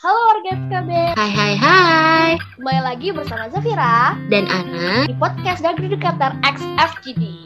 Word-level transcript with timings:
Halo 0.00 0.16
warga 0.32 0.56
FKB, 0.56 0.90
Hai 1.12 1.28
hai 1.28 1.54
hai. 1.60 2.30
Kembali 2.56 2.80
lagi 2.80 3.12
bersama 3.12 3.52
Zafira 3.52 4.16
Dan 4.32 4.48
Ana. 4.48 5.04
di 5.04 5.12
podcast 5.20 5.60
Gagri 5.60 5.92
Dekatar 5.92 6.40
XFGD. 6.40 7.44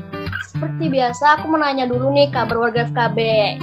Seperti 0.65 0.97
biasa, 0.97 1.25
aku 1.37 1.53
mau 1.53 1.61
nanya 1.61 1.85
dulu 1.85 2.09
nih 2.17 2.33
kabar 2.33 2.57
warga 2.57 2.89
FKB. 2.89 3.19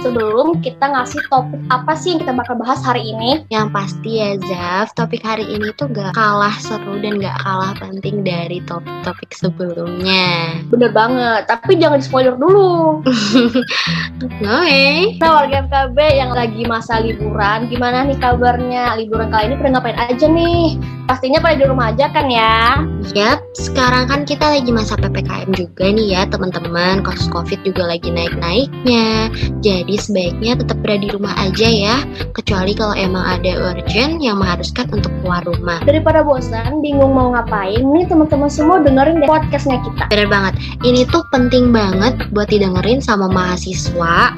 Sebelum 0.06 0.62
kita 0.62 0.86
ngasih 0.86 1.18
topik 1.34 1.58
apa 1.66 1.98
sih 1.98 2.14
yang 2.14 2.22
kita 2.22 2.30
bakal 2.30 2.54
bahas 2.54 2.78
hari 2.86 3.10
ini? 3.10 3.42
Yang 3.50 3.74
pasti 3.74 4.22
ya 4.22 4.38
Zaf 4.46 4.94
Topik 4.94 5.18
hari 5.26 5.42
ini 5.50 5.74
tuh 5.74 5.90
gak 5.90 6.14
kalah 6.14 6.54
seru 6.62 7.02
dan 7.02 7.18
gak 7.18 7.34
kalah 7.42 7.74
penting 7.74 8.22
dari 8.22 8.62
topik-topik 8.70 9.34
sebelumnya 9.34 10.54
Bener 10.70 10.94
banget, 10.94 11.50
tapi 11.50 11.74
jangan 11.74 11.98
di 11.98 12.06
spoiler 12.06 12.38
dulu. 12.38 13.02
Oke 14.22 15.18
Nah 15.18 15.30
warga 15.42 15.66
FKB 15.66 15.98
yang 16.06 16.30
lagi 16.30 16.62
masa 16.70 17.02
liburan, 17.02 17.66
gimana 17.66 18.06
nih 18.06 18.18
kabarnya? 18.22 18.94
Liburan 18.94 19.26
kali 19.34 19.50
ini 19.50 19.58
pada 19.58 19.70
ngapain 19.74 19.98
aja 19.98 20.26
nih? 20.30 20.78
Pastinya 21.10 21.42
pada 21.42 21.58
di 21.58 21.66
rumah 21.66 21.90
aja 21.90 22.06
kan 22.14 22.30
ya? 22.30 22.78
Yap, 23.10 23.42
sekarang 23.58 24.06
kan 24.06 24.22
kita 24.22 24.54
lagi 24.54 24.70
masa 24.70 24.94
PPKM 24.94 25.50
juga 25.50 25.90
nih 25.90 26.14
ya 26.14 26.22
teman-teman 26.30 26.91
Kasus 27.00 27.32
COVID 27.32 27.64
juga 27.64 27.88
lagi 27.88 28.12
naik-naiknya. 28.12 29.32
Jadi 29.64 29.96
sebaiknya 29.96 30.60
tetap 30.60 30.76
berada 30.84 31.00
di 31.00 31.08
rumah 31.08 31.32
aja 31.40 31.64
ya. 31.64 31.96
Kecuali 32.36 32.76
kalau 32.76 32.92
emang 32.92 33.24
ada 33.24 33.72
urgent 33.72 34.20
yang 34.20 34.36
mengharuskan 34.36 34.92
untuk 34.92 35.08
keluar 35.24 35.40
rumah. 35.48 35.80
Daripada 35.88 36.20
bosan, 36.20 36.84
bingung 36.84 37.16
mau 37.16 37.32
ngapain, 37.32 37.80
nih 37.80 38.04
teman-teman 38.04 38.52
semua 38.52 38.84
dengerin 38.84 39.24
deh 39.24 39.30
podcastnya 39.30 39.80
kita. 39.80 40.04
Bener 40.12 40.28
banget, 40.28 40.54
ini 40.84 41.08
tuh 41.08 41.24
penting 41.32 41.72
banget 41.72 42.18
buat 42.36 42.52
didengerin 42.52 43.00
sama 43.00 43.30
mahasiswa 43.32 44.36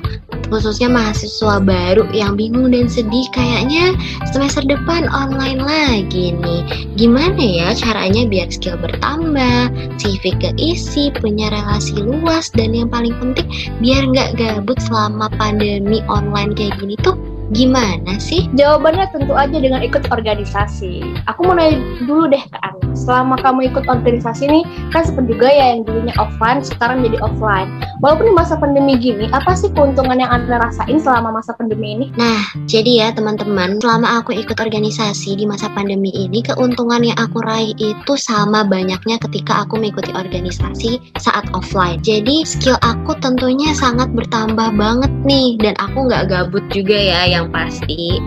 Khususnya 0.49 0.89
mahasiswa 0.93 1.61
baru 1.61 2.09
yang 2.13 2.37
bingung 2.39 2.71
dan 2.73 2.87
sedih 2.87 3.27
Kayaknya 3.35 3.97
semester 4.31 4.63
depan 4.65 5.09
online 5.11 5.61
lagi 5.61 6.37
nih. 6.37 6.63
Gimana 6.95 7.41
ya 7.41 7.69
caranya 7.75 8.25
biar 8.29 8.49
skill 8.53 8.79
bertambah 8.79 9.73
CV 9.99 10.37
keisi, 10.39 11.11
punya 11.19 11.51
relasi 11.51 11.99
luas 12.01 12.49
Dan 12.55 12.77
yang 12.77 12.89
paling 12.89 13.17
penting 13.19 13.49
biar 13.83 14.07
nggak 14.09 14.31
gabut 14.39 14.79
selama 14.85 15.29
pandemi 15.37 16.01
online 16.07 16.55
kayak 16.55 16.79
gini 16.79 16.95
tuh 17.01 17.34
Gimana 17.55 18.19
sih? 18.19 18.51
Jawabannya 18.59 19.15
tentu 19.15 19.33
aja 19.39 19.55
dengan 19.55 19.81
ikut 19.81 20.11
organisasi. 20.11 21.23
Aku 21.31 21.47
mau 21.47 21.55
nanya 21.55 21.79
dulu 22.03 22.27
deh 22.27 22.43
ke 22.43 22.59
Anda. 22.61 22.83
Selama 22.95 23.39
kamu 23.39 23.71
ikut 23.75 23.87
organisasi 23.87 24.47
nih, 24.51 24.65
kan 24.91 25.07
sempat 25.07 25.27
juga 25.31 25.51
ya 25.51 25.75
yang 25.75 25.87
dulunya 25.87 26.15
offline, 26.19 26.63
sekarang 26.63 27.03
jadi 27.03 27.19
offline. 27.23 27.71
Walaupun 28.03 28.31
di 28.31 28.35
masa 28.35 28.55
pandemi 28.59 28.99
gini, 28.99 29.31
apa 29.31 29.55
sih 29.55 29.71
keuntungan 29.71 30.19
yang 30.19 30.31
Anda 30.31 30.63
rasain 30.63 30.99
selama 30.99 31.41
masa 31.41 31.55
pandemi 31.55 31.95
ini? 31.95 32.07
Nah, 32.15 32.43
jadi 32.67 33.07
ya 33.07 33.09
teman-teman, 33.15 33.79
selama 33.83 34.23
aku 34.23 34.35
ikut 34.35 34.59
organisasi 34.59 35.39
di 35.39 35.47
masa 35.47 35.71
pandemi 35.75 36.11
ini, 36.15 36.43
keuntungan 36.43 37.03
yang 37.03 37.19
aku 37.19 37.43
raih 37.43 37.75
itu 37.79 38.13
sama 38.19 38.63
banyaknya 38.67 39.19
ketika 39.31 39.67
aku 39.67 39.79
mengikuti 39.79 40.11
organisasi 40.15 41.03
saat 41.19 41.47
offline. 41.55 41.99
Jadi 42.03 42.47
skill 42.47 42.79
aku 42.83 43.15
tentunya 43.19 43.75
sangat 43.75 44.11
bertambah 44.15 44.75
banget 44.75 45.11
nih, 45.27 45.59
dan 45.59 45.75
aku 45.83 46.07
nggak 46.07 46.31
gabut 46.31 46.63
juga 46.71 46.95
ya 46.95 47.21
yang 47.27 47.44
pasti. 47.51 48.21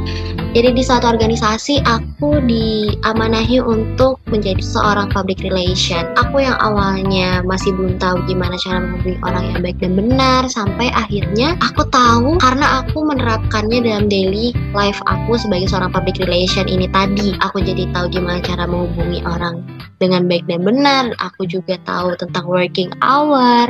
Jadi 0.58 0.74
di 0.74 0.84
suatu 0.84 1.06
organisasi 1.06 1.86
aku 1.86 2.42
diamanahi 2.44 3.62
untuk 3.62 4.18
menjadi 4.28 4.60
seorang 4.60 5.10
public 5.14 5.46
relation. 5.46 6.04
Aku 6.18 6.42
yang 6.42 6.58
awalnya 6.58 7.46
masih 7.46 7.72
belum 7.78 8.02
tahu 8.02 8.26
gimana 8.26 8.58
cara 8.58 8.82
menghubungi 8.82 9.20
orang 9.22 9.44
yang 9.54 9.60
baik 9.62 9.78
dan 9.80 9.94
benar 9.94 10.42
sampai 10.50 10.90
akhirnya 10.98 11.54
aku 11.62 11.86
tahu 11.94 12.42
karena 12.42 12.84
aku 12.84 12.98
menerapkannya 13.06 13.86
dalam 13.86 14.10
daily 14.10 14.52
life 14.74 15.00
aku 15.06 15.38
sebagai 15.38 15.70
seorang 15.70 15.94
public 15.94 16.18
relation 16.20 16.66
ini 16.66 16.90
tadi. 16.90 17.38
Aku 17.46 17.62
jadi 17.62 17.88
tahu 17.94 18.10
gimana 18.12 18.42
cara 18.42 18.66
menghubungi 18.66 19.22
orang 19.24 19.62
dengan 20.02 20.26
baik 20.26 20.46
dan 20.50 20.66
benar. 20.66 21.14
Aku 21.22 21.46
juga 21.46 21.78
tahu 21.86 22.18
tentang 22.18 22.50
working 22.50 22.90
hour. 23.00 23.70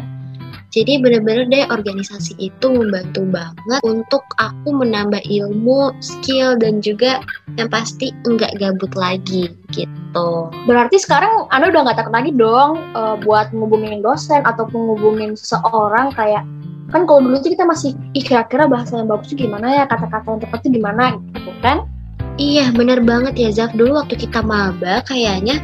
Jadi 0.78 1.02
bener-bener 1.02 1.50
deh 1.50 1.66
organisasi 1.74 2.38
itu 2.38 2.68
membantu 2.70 3.26
banget 3.26 3.82
untuk 3.82 4.22
aku 4.38 4.70
menambah 4.70 5.26
ilmu, 5.26 5.90
skill, 6.06 6.54
dan 6.54 6.86
juga 6.86 7.26
yang 7.58 7.66
pasti 7.74 8.14
enggak 8.30 8.54
gabut 8.62 8.94
lagi 8.94 9.50
gitu. 9.74 10.30
Berarti 10.70 11.02
sekarang 11.02 11.50
Anda 11.50 11.74
udah 11.74 11.82
nggak 11.82 11.98
takut 11.98 12.14
lagi 12.14 12.30
dong 12.38 12.78
eh, 12.94 13.16
buat 13.26 13.50
ngubungin 13.58 14.06
dosen 14.06 14.46
ataupun 14.46 14.94
ngubungin 14.94 15.34
seseorang 15.34 16.14
kayak 16.14 16.46
kan 16.94 17.04
kalau 17.10 17.26
dulu 17.26 17.42
tuh 17.42 17.52
kita 17.52 17.66
masih 17.66 17.98
ih 18.14 18.22
kira-kira 18.22 18.70
bahasa 18.70 19.02
yang 19.02 19.10
bagus 19.10 19.34
tuh 19.34 19.38
gimana 19.42 19.82
ya? 19.82 19.84
Kata-kata 19.90 20.38
yang 20.38 20.42
tepat 20.46 20.60
tuh 20.62 20.72
gimana? 20.78 21.18
Gitu 21.34 21.52
kan? 21.66 21.90
Iya 22.38 22.70
bener 22.70 23.02
banget 23.02 23.34
ya 23.34 23.50
Zaf 23.50 23.74
Dulu 23.74 23.98
waktu 23.98 24.14
kita 24.14 24.46
maba 24.46 25.02
kayaknya 25.10 25.58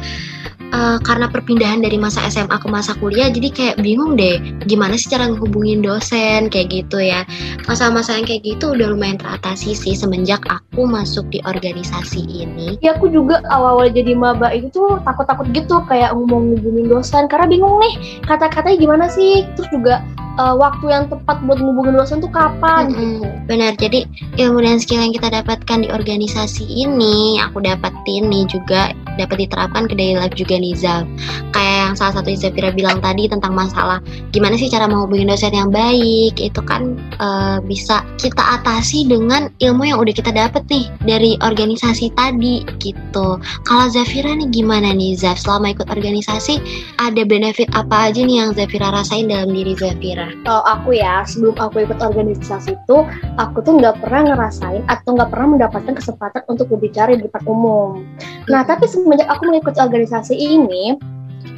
eh, 0.74 0.98
Karena 1.06 1.30
perpindahan 1.30 1.80
dari 1.80 1.94
masa 1.94 2.26
SMA 2.26 2.58
ke 2.58 2.66
masa 2.66 2.98
kuliah 2.98 3.30
Jadi 3.30 3.48
kayak 3.54 3.76
bingung 3.78 4.18
deh 4.18 4.42
Gimana 4.66 4.98
sih 4.98 5.06
cara 5.08 5.30
ngehubungin 5.30 5.80
dosen 5.80 6.50
Kayak 6.50 6.66
gitu 6.74 6.98
ya. 6.98 7.22
Masa-masa 7.70 8.18
yang 8.18 8.26
kayak 8.26 8.42
gitu 8.42 8.74
udah 8.74 8.90
lumayan 8.90 9.16
teratasi 9.16 9.72
sih 9.72 9.94
Semenjak 9.94 10.42
aku 10.50 10.84
masuk 10.84 11.30
di 11.30 11.38
organisasi 11.46 12.24
ini. 12.26 12.76
Ya 12.82 12.96
aku 12.96 13.08
juga 13.08 13.40
awal-awal 13.48 13.92
jadi 13.92 14.16
maba 14.16 14.50
itu 14.50 14.68
tuh 14.74 14.98
takut-takut 15.06 15.46
gitu 15.54 15.80
kayak 15.86 16.12
ngomong 16.16 16.54
ngubungin 16.54 16.90
dosen 16.90 17.30
karena 17.30 17.46
bingung 17.46 17.76
nih 17.78 17.94
kata-katanya 18.26 18.76
gimana 18.80 19.06
sih? 19.06 19.46
Terus 19.54 19.68
juga 19.70 20.02
eh, 20.38 20.54
waktu 20.54 20.84
yang 20.90 21.04
tepat 21.08 21.42
buat 21.46 21.58
ngubungin 21.60 21.94
dosen 21.94 22.18
tuh 22.18 22.30
kapan 22.30 22.90
Mm-mm. 22.90 22.94
gitu. 22.94 23.26
Benar, 23.46 23.72
jadi 23.76 24.08
ilmu 24.40 24.58
dan 24.64 24.80
skill 24.80 25.02
yang 25.02 25.14
kita 25.14 25.28
dapatkan 25.30 25.84
di 25.84 25.88
organisasi 25.92 26.64
ini 26.64 27.38
Aku 27.50 27.60
dapetin 27.60 28.32
nih 28.32 28.44
juga 28.48 28.90
dapat 29.14 29.46
diterapkan 29.46 29.86
ke 29.86 29.94
daily 29.94 30.18
life 30.18 30.34
juga 30.34 30.58
nih 30.58 30.74
Zal. 30.74 31.06
Kayak 31.54 31.76
yang 31.86 31.94
salah 31.94 32.14
satu 32.18 32.34
Zafira 32.34 32.74
bilang 32.74 32.98
tadi 32.98 33.30
tentang 33.30 33.54
masalah 33.54 34.02
Gimana 34.34 34.58
sih 34.58 34.66
cara 34.66 34.90
menghubungi 34.90 35.28
dosen 35.28 35.54
yang 35.54 35.70
baik 35.70 36.34
Itu 36.40 36.60
kan 36.66 36.98
eh, 36.98 37.58
bisa 37.62 38.02
kita 38.18 38.60
atasi 38.60 39.06
dengan 39.06 39.52
ilmu 39.62 39.86
yang 39.86 39.98
udah 40.02 40.14
kita 40.14 40.34
dapet 40.34 40.66
nih 40.66 40.86
Dari 41.06 41.30
organisasi 41.44 42.10
tadi 42.18 42.66
gitu. 42.82 43.38
Kalau 43.38 43.86
Zafira 43.92 44.34
nih 44.34 44.50
gimana 44.50 44.90
nih 44.90 45.14
Zaf? 45.14 45.38
Selama 45.38 45.76
ikut 45.76 45.86
organisasi 45.92 46.58
ada 46.98 47.22
benefit 47.22 47.70
apa 47.76 48.10
aja 48.10 48.24
nih 48.24 48.42
yang 48.42 48.50
Zafira 48.56 48.90
rasain 48.90 49.30
dalam 49.30 49.52
diri 49.52 49.76
Zafira 49.76 50.23
kalau 50.44 50.62
aku 50.64 50.96
ya 50.96 51.24
sebelum 51.26 51.56
aku 51.58 51.84
ikut 51.84 51.98
organisasi 52.00 52.76
itu 52.76 52.96
aku 53.36 53.60
tuh 53.64 53.76
nggak 53.80 54.00
pernah 54.00 54.34
ngerasain 54.34 54.82
atau 54.86 55.16
nggak 55.16 55.30
pernah 55.32 55.48
mendapatkan 55.58 55.94
kesempatan 55.96 56.42
untuk 56.48 56.70
berbicara 56.70 57.16
di 57.16 57.24
depan 57.26 57.42
umum. 57.48 58.04
Nah 58.48 58.62
tapi 58.64 58.88
semenjak 58.88 59.28
aku 59.28 59.48
mengikuti 59.48 59.78
organisasi 59.80 60.34
ini 60.34 60.96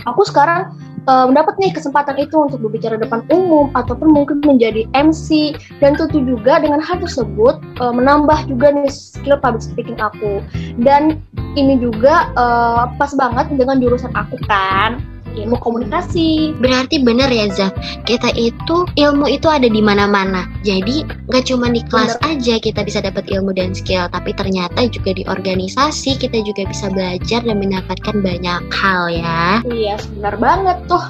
aku 0.06 0.22
sekarang 0.26 0.72
eh, 1.06 1.26
mendapat 1.26 1.58
nih 1.58 1.74
kesempatan 1.74 2.16
itu 2.18 2.34
untuk 2.38 2.62
berbicara 2.62 2.96
di 2.96 3.04
depan 3.06 3.26
umum 3.30 3.70
ataupun 3.74 4.10
mungkin 4.10 4.42
menjadi 4.42 4.86
MC 4.94 5.58
dan 5.82 5.98
tentu 5.98 6.22
juga 6.22 6.62
dengan 6.62 6.78
hal 6.78 7.02
tersebut 7.02 7.58
eh, 7.82 7.92
menambah 7.92 8.46
juga 8.46 8.72
nih 8.72 8.90
skill 8.90 9.38
public 9.42 9.62
speaking 9.62 9.98
aku. 9.98 10.42
Dan 10.80 11.22
ini 11.58 11.78
juga 11.82 12.30
eh, 12.34 12.82
pas 12.96 13.12
banget 13.14 13.50
dengan 13.54 13.82
jurusan 13.82 14.14
aku 14.14 14.38
kan 14.46 15.15
ilmu 15.36 15.56
komunikasi 15.60 16.56
Berarti 16.58 17.04
bener 17.04 17.28
ya 17.28 17.46
Zaf, 17.52 17.72
kita 18.08 18.32
itu 18.34 18.88
ilmu 18.96 19.28
itu 19.28 19.46
ada 19.46 19.68
di 19.68 19.80
mana-mana. 19.84 20.48
Jadi 20.64 21.04
nggak 21.28 21.44
cuma 21.46 21.68
di 21.70 21.84
kelas 21.86 22.16
aja 22.24 22.56
kita 22.58 22.82
bisa 22.82 23.04
dapat 23.04 23.28
ilmu 23.28 23.52
dan 23.52 23.76
skill, 23.76 24.08
tapi 24.10 24.32
ternyata 24.32 24.88
juga 24.88 25.12
di 25.12 25.22
organisasi 25.28 26.16
kita 26.16 26.40
juga 26.42 26.64
bisa 26.66 26.88
belajar 26.90 27.44
dan 27.44 27.56
mendapatkan 27.60 28.16
banyak 28.20 28.60
hal 28.72 29.02
ya. 29.12 29.60
iya 29.68 29.94
benar 30.16 30.34
banget 30.40 30.78
tuh 30.88 31.04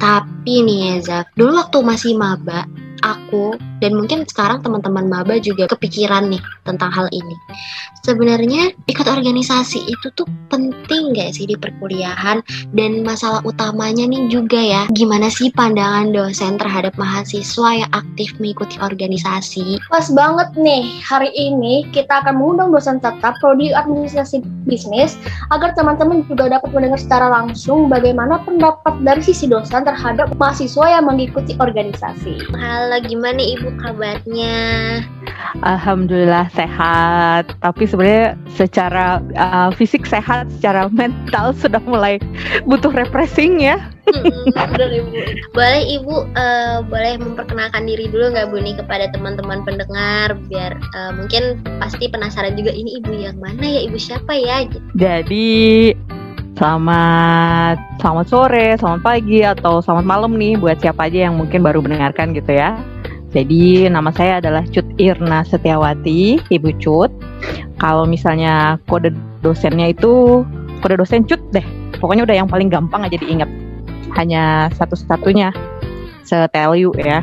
Tapi 0.00 0.64
nih 0.64 0.78
ya 0.80 0.94
Zaf, 1.04 1.26
dulu 1.36 1.60
waktu 1.60 1.78
masih 1.84 2.16
maba, 2.16 2.64
aku 3.04 3.56
dan 3.80 3.96
mungkin 3.96 4.24
sekarang 4.28 4.60
teman-teman 4.60 5.08
maba 5.08 5.40
juga 5.40 5.68
kepikiran 5.68 6.28
nih 6.32 6.40
tentang 6.70 6.94
hal 6.94 7.06
ini. 7.10 7.34
Sebenarnya 8.06 8.72
ikut 8.86 9.06
organisasi 9.06 9.90
itu 9.90 10.06
tuh 10.14 10.26
penting 10.50 11.14
gak 11.14 11.36
sih 11.36 11.46
di 11.46 11.54
perkuliahan 11.58 12.42
dan 12.74 13.02
masalah 13.06 13.42
utamanya 13.46 14.06
nih 14.08 14.26
juga 14.32 14.58
ya 14.58 14.82
gimana 14.94 15.30
sih 15.30 15.52
pandangan 15.54 16.10
dosen 16.10 16.58
terhadap 16.58 16.96
mahasiswa 16.98 17.86
yang 17.86 17.90
aktif 17.94 18.34
mengikuti 18.42 18.76
organisasi 18.82 19.78
Pas 19.88 20.06
banget 20.10 20.54
nih, 20.58 21.02
hari 21.02 21.30
ini 21.34 21.86
kita 21.94 22.22
akan 22.24 22.38
mengundang 22.40 22.70
dosen 22.74 22.98
tetap 22.98 23.38
prodi 23.38 23.70
administrasi 23.70 24.42
bisnis 24.66 25.14
agar 25.54 25.74
teman-teman 25.74 26.26
juga 26.26 26.50
dapat 26.50 26.70
mendengar 26.74 27.00
secara 27.00 27.30
langsung 27.30 27.86
bagaimana 27.90 28.42
pendapat 28.42 29.00
dari 29.02 29.22
sisi 29.22 29.46
dosen 29.46 29.82
terhadap 29.86 30.30
mahasiswa 30.38 30.86
yang 30.86 31.06
mengikuti 31.06 31.54
organisasi. 31.58 32.38
Halo 32.54 32.98
gimana 33.02 33.40
ibu 33.40 33.70
kabarnya? 33.82 34.58
Alhamdulillah 35.64 36.46
sehat. 36.60 37.44
Tapi 37.64 37.82
sebenarnya 37.88 38.36
secara 38.52 39.24
uh, 39.36 39.70
fisik 39.72 40.04
sehat, 40.04 40.52
secara 40.60 40.92
mental 40.92 41.52
sudah 41.62 41.80
mulai 41.88 42.20
butuh 42.68 42.92
refreshing 42.92 43.64
ya. 43.64 43.80
benar 44.10 44.90
ibu. 44.90 45.08
Boleh 45.54 45.82
ibu 45.86 46.14
uh, 46.34 46.82
boleh 46.82 47.14
memperkenalkan 47.22 47.86
diri 47.86 48.10
dulu 48.10 48.34
nggak 48.34 48.50
bu 48.50 48.58
nih 48.58 48.74
kepada 48.74 49.06
teman-teman 49.14 49.62
pendengar 49.62 50.34
biar 50.50 50.74
uh, 50.98 51.14
mungkin 51.14 51.62
pasti 51.78 52.10
penasaran 52.10 52.58
juga 52.58 52.74
ini 52.74 52.98
ibu 52.98 53.14
yang 53.14 53.38
mana 53.38 53.62
ya 53.62 53.80
ibu 53.86 53.96
siapa 53.96 54.34
ya? 54.34 54.66
Jadi 54.98 55.94
selamat 56.58 57.78
selamat 58.02 58.26
sore, 58.26 58.74
selamat 58.76 59.00
pagi 59.00 59.40
atau 59.46 59.78
selamat 59.78 60.04
malam 60.04 60.34
nih 60.34 60.58
buat 60.58 60.82
siapa 60.82 61.06
aja 61.06 61.30
yang 61.30 61.38
mungkin 61.38 61.62
baru 61.62 61.78
mendengarkan 61.78 62.34
gitu 62.34 62.50
ya. 62.50 62.74
Jadi 63.30 63.86
nama 63.86 64.10
saya 64.10 64.42
adalah 64.42 64.66
Cut 64.74 64.86
Irna 64.98 65.46
Setiawati, 65.46 66.42
Ibu 66.50 66.70
Cut. 66.82 67.10
Kalau 67.78 68.04
misalnya 68.04 68.76
kode 68.90 69.14
dosennya 69.40 69.94
itu 69.94 70.42
kode 70.82 70.98
dosen 70.98 71.22
Cut 71.22 71.38
deh. 71.54 71.62
Pokoknya 72.02 72.26
udah 72.26 72.36
yang 72.42 72.50
paling 72.50 72.66
gampang 72.66 73.06
aja 73.06 73.14
diingat. 73.14 73.46
Hanya 74.18 74.68
satu-satunya. 74.74 75.54
Setel 76.26 76.74
you 76.78 76.90
ya. 76.98 77.22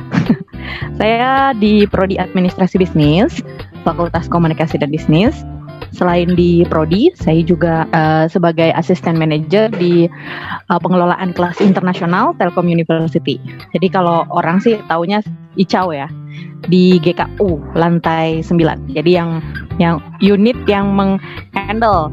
saya 0.99 1.51
di 1.55 1.87
Prodi 1.87 2.19
Administrasi 2.19 2.79
Bisnis, 2.79 3.39
Fakultas 3.83 4.31
Komunikasi 4.31 4.79
dan 4.79 4.91
Bisnis. 4.91 5.43
Selain 5.95 6.27
di 6.35 6.67
prodi, 6.67 7.11
saya 7.15 7.41
juga 7.43 7.87
uh, 7.95 8.25
sebagai 8.27 8.71
asisten 8.75 9.15
manajer 9.15 9.71
di 9.71 10.07
uh, 10.67 10.79
pengelolaan 10.79 11.31
kelas 11.31 11.59
internasional 11.63 12.35
Telkom 12.35 12.67
University. 12.67 13.39
Jadi 13.71 13.87
kalau 13.91 14.27
orang 14.31 14.59
sih 14.59 14.79
taunya 14.91 15.23
ICAO 15.57 15.95
ya 15.95 16.07
di 16.69 16.97
GKU 17.01 17.77
lantai 17.77 18.41
9. 18.43 18.93
Jadi 18.93 19.11
yang 19.11 19.41
yang 19.77 20.01
unit 20.19 20.57
yang 20.65 20.93
menghandle 20.93 22.11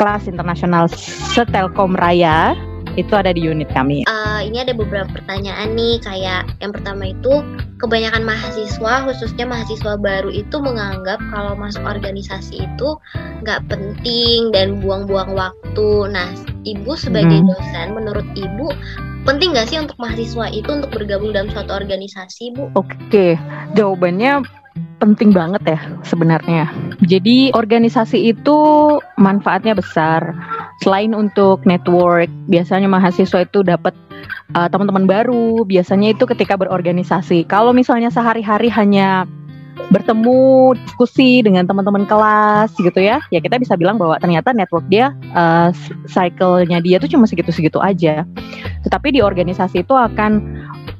kelas 0.00 0.24
internasional 0.30 0.88
setelkom 1.36 1.92
raya 1.98 2.56
itu 2.98 3.12
ada 3.14 3.30
di 3.30 3.42
unit 3.46 3.70
kami. 3.70 4.02
Uh, 4.06 4.42
ini 4.42 4.62
ada 4.62 4.74
beberapa 4.74 5.06
pertanyaan 5.10 5.74
nih, 5.74 6.02
kayak 6.02 6.50
yang 6.58 6.72
pertama 6.74 7.10
itu 7.10 7.42
kebanyakan 7.78 8.22
mahasiswa, 8.26 9.06
khususnya 9.08 9.44
mahasiswa 9.48 9.94
baru 9.96 10.30
itu 10.30 10.56
menganggap 10.58 11.18
kalau 11.30 11.54
masuk 11.56 11.82
organisasi 11.86 12.66
itu 12.66 12.88
nggak 13.42 13.64
penting 13.70 14.50
dan 14.52 14.82
buang-buang 14.82 15.32
waktu. 15.32 15.90
Nah, 16.10 16.28
ibu 16.68 16.92
sebagai 16.98 17.40
hmm. 17.40 17.48
dosen, 17.48 17.86
menurut 17.96 18.26
ibu 18.36 18.68
penting 19.24 19.52
nggak 19.52 19.68
sih 19.68 19.78
untuk 19.80 19.96
mahasiswa 20.00 20.48
itu 20.48 20.68
untuk 20.68 20.90
bergabung 20.92 21.32
dalam 21.32 21.52
suatu 21.52 21.72
organisasi, 21.76 22.56
bu? 22.56 22.72
Oke, 22.76 23.36
jawabannya 23.76 24.59
penting 25.00 25.32
banget 25.32 25.62
ya 25.64 25.80
sebenarnya. 26.04 26.68
Jadi 27.00 27.50
organisasi 27.56 28.36
itu 28.36 28.58
manfaatnya 29.16 29.72
besar. 29.72 30.36
Selain 30.84 31.16
untuk 31.16 31.64
network, 31.64 32.28
biasanya 32.48 32.86
mahasiswa 32.86 33.44
itu 33.44 33.64
dapat 33.64 33.96
uh, 34.52 34.68
teman-teman 34.68 35.08
baru. 35.08 35.64
Biasanya 35.64 36.12
itu 36.12 36.28
ketika 36.28 36.60
berorganisasi. 36.60 37.48
Kalau 37.48 37.72
misalnya 37.72 38.12
sehari-hari 38.12 38.68
hanya 38.68 39.24
bertemu 39.88 40.76
diskusi 40.76 41.40
dengan 41.40 41.64
teman-teman 41.64 42.04
kelas 42.04 42.70
gitu 42.76 43.00
ya 43.00 43.18
ya 43.32 43.40
kita 43.40 43.56
bisa 43.56 43.74
bilang 43.80 43.96
bahwa 43.96 44.20
ternyata 44.20 44.52
network 44.52 44.84
dia 44.92 45.16
uh, 45.32 45.72
cycle-nya 46.06 46.84
dia 46.84 47.00
tuh 47.00 47.08
cuma 47.08 47.24
segitu-segitu 47.24 47.80
aja 47.80 48.28
tetapi 48.84 49.16
di 49.16 49.24
organisasi 49.24 49.82
itu 49.82 49.94
akan 49.96 50.44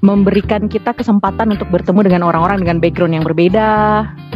memberikan 0.00 0.64
kita 0.64 0.97
kesempatan 0.97 1.52
untuk 1.52 1.69
bertemu 1.69 2.08
dengan 2.08 2.23
orang-orang 2.25 2.64
dengan 2.64 2.81
background 2.81 3.20
yang 3.20 3.25
berbeda, 3.25 3.70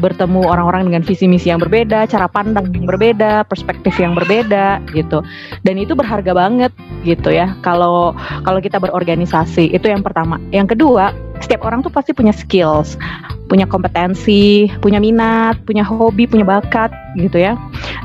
bertemu 0.00 0.44
orang-orang 0.44 0.92
dengan 0.92 1.02
visi 1.04 1.24
misi 1.24 1.48
yang 1.48 1.60
berbeda, 1.60 2.04
cara 2.04 2.28
pandang 2.28 2.68
yang 2.76 2.84
berbeda, 2.84 3.48
perspektif 3.48 3.96
yang 3.96 4.12
berbeda 4.12 4.84
gitu. 4.92 5.24
Dan 5.64 5.80
itu 5.80 5.96
berharga 5.96 6.36
banget 6.36 6.72
gitu 7.08 7.32
ya. 7.32 7.56
Kalau 7.64 8.12
kalau 8.44 8.60
kita 8.60 8.76
berorganisasi 8.76 9.72
itu 9.72 9.86
yang 9.88 10.04
pertama. 10.04 10.36
Yang 10.52 10.76
kedua, 10.76 11.16
setiap 11.44 11.68
orang 11.68 11.84
tuh 11.84 11.92
pasti 11.92 12.16
punya 12.16 12.32
skills 12.32 12.96
punya 13.46 13.68
kompetensi, 13.68 14.72
punya 14.80 14.98
minat, 14.98 15.60
punya 15.68 15.84
hobi, 15.84 16.24
punya 16.24 16.42
bakat 16.48 16.88
gitu 17.20 17.38
ya. 17.38 17.54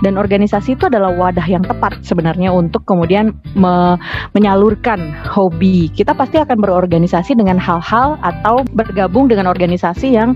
Dan 0.04 0.20
organisasi 0.20 0.76
itu 0.76 0.88
adalah 0.88 1.12
wadah 1.16 1.44
yang 1.48 1.64
tepat 1.64 2.04
sebenarnya 2.04 2.52
untuk 2.52 2.84
kemudian 2.86 3.36
me 3.56 3.96
menyalurkan 4.36 5.16
hobi. 5.26 5.88
Kita 5.92 6.14
pasti 6.14 6.40
akan 6.40 6.60
berorganisasi 6.60 7.36
dengan 7.36 7.58
hal-hal 7.58 8.20
atau 8.22 8.68
bergabung 8.76 9.32
dengan 9.32 9.48
organisasi 9.48 10.16
yang 10.16 10.36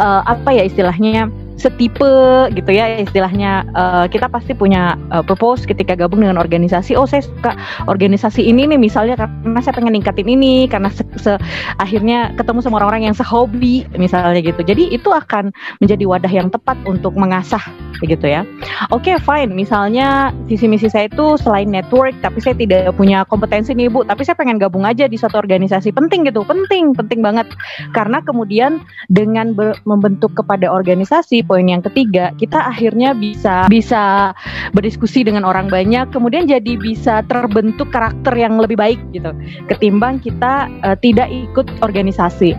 uh, 0.00 0.24
apa 0.24 0.50
ya 0.52 0.64
istilahnya 0.66 1.28
setipe 1.62 2.50
gitu 2.50 2.70
ya 2.74 2.98
istilahnya. 2.98 3.62
Uh, 3.78 4.10
kita 4.10 4.26
pasti 4.26 4.52
punya 4.52 4.98
uh, 5.14 5.22
purpose 5.22 5.62
ketika 5.62 5.94
gabung 5.94 6.26
dengan 6.26 6.42
organisasi 6.42 6.98
oh 6.98 7.06
saya 7.06 7.22
suka 7.22 7.54
organisasi 7.86 8.42
ini 8.42 8.66
nih 8.66 8.80
misalnya 8.80 9.14
karena 9.14 9.60
saya 9.62 9.78
pengen 9.78 9.94
ningkatin 9.94 10.26
ini 10.26 10.66
karena 10.66 10.90
se, 10.90 11.06
se 11.22 11.38
akhirnya 11.78 12.34
ketemu 12.34 12.58
sama 12.64 12.82
orang-orang 12.82 13.06
yang 13.06 13.16
sehobi 13.16 13.86
misalnya 13.94 14.42
gitu. 14.42 14.58
Jadi 14.66 14.90
itu 14.90 15.08
akan 15.14 15.54
menjadi 15.78 16.04
wadah 16.10 16.32
yang 16.32 16.48
tepat 16.50 16.74
untuk 16.84 17.14
mengasah 17.14 17.62
gitu 18.02 18.26
ya. 18.26 18.42
Oke 18.90 19.14
okay, 19.14 19.16
fine. 19.22 19.54
Misalnya 19.54 20.34
visi 20.50 20.66
misi 20.66 20.90
saya 20.90 21.06
itu 21.06 21.38
selain 21.38 21.70
network 21.70 22.16
tapi 22.24 22.42
saya 22.42 22.58
tidak 22.58 22.90
punya 22.98 23.22
kompetensi 23.28 23.76
nih 23.76 23.86
bu. 23.86 24.02
Tapi 24.02 24.26
saya 24.26 24.34
pengen 24.34 24.58
gabung 24.58 24.82
aja 24.82 25.06
di 25.06 25.14
suatu 25.14 25.38
organisasi. 25.38 25.94
Penting 25.94 26.26
gitu 26.26 26.42
penting 26.42 26.96
penting 26.96 27.22
banget. 27.22 27.46
Karena 27.94 28.18
kemudian 28.24 28.82
dengan 29.12 29.54
membentuk 29.86 30.34
kepada 30.34 30.66
organisasi 30.66 31.44
poin 31.52 31.68
yang 31.68 31.84
ketiga, 31.84 32.32
kita 32.40 32.56
akhirnya 32.56 33.12
bisa 33.12 33.68
bisa 33.68 34.32
berdiskusi 34.72 35.20
dengan 35.20 35.44
orang 35.44 35.68
banyak, 35.68 36.08
kemudian 36.08 36.48
jadi 36.48 36.80
bisa 36.80 37.20
terbentuk 37.28 37.92
karakter 37.92 38.32
yang 38.32 38.56
lebih 38.56 38.80
baik 38.80 38.96
gitu, 39.12 39.36
ketimbang 39.68 40.16
kita 40.16 40.72
uh, 40.80 40.96
tidak 40.96 41.28
ikut 41.28 41.68
organisasi. 41.84 42.56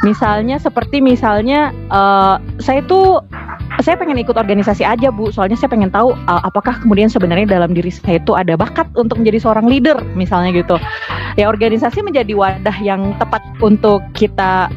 Misalnya 0.00 0.56
seperti 0.56 1.04
misalnya 1.04 1.76
uh, 1.92 2.40
saya 2.56 2.80
tuh 2.88 3.20
saya 3.84 4.00
pengen 4.00 4.16
ikut 4.16 4.32
organisasi 4.32 4.86
aja 4.88 5.12
bu, 5.12 5.28
soalnya 5.28 5.60
saya 5.60 5.68
pengen 5.68 5.92
tahu 5.92 6.16
uh, 6.16 6.42
apakah 6.46 6.80
kemudian 6.80 7.12
sebenarnya 7.12 7.44
dalam 7.44 7.76
diri 7.76 7.92
saya 7.92 8.16
itu 8.16 8.32
ada 8.32 8.56
bakat 8.56 8.88
untuk 8.96 9.20
menjadi 9.20 9.44
seorang 9.44 9.68
leader 9.68 10.00
misalnya 10.16 10.56
gitu. 10.56 10.80
Ya 11.36 11.52
organisasi 11.52 12.00
menjadi 12.00 12.32
wadah 12.32 12.76
yang 12.80 13.12
tepat 13.20 13.44
untuk 13.60 14.00
kita 14.16 14.72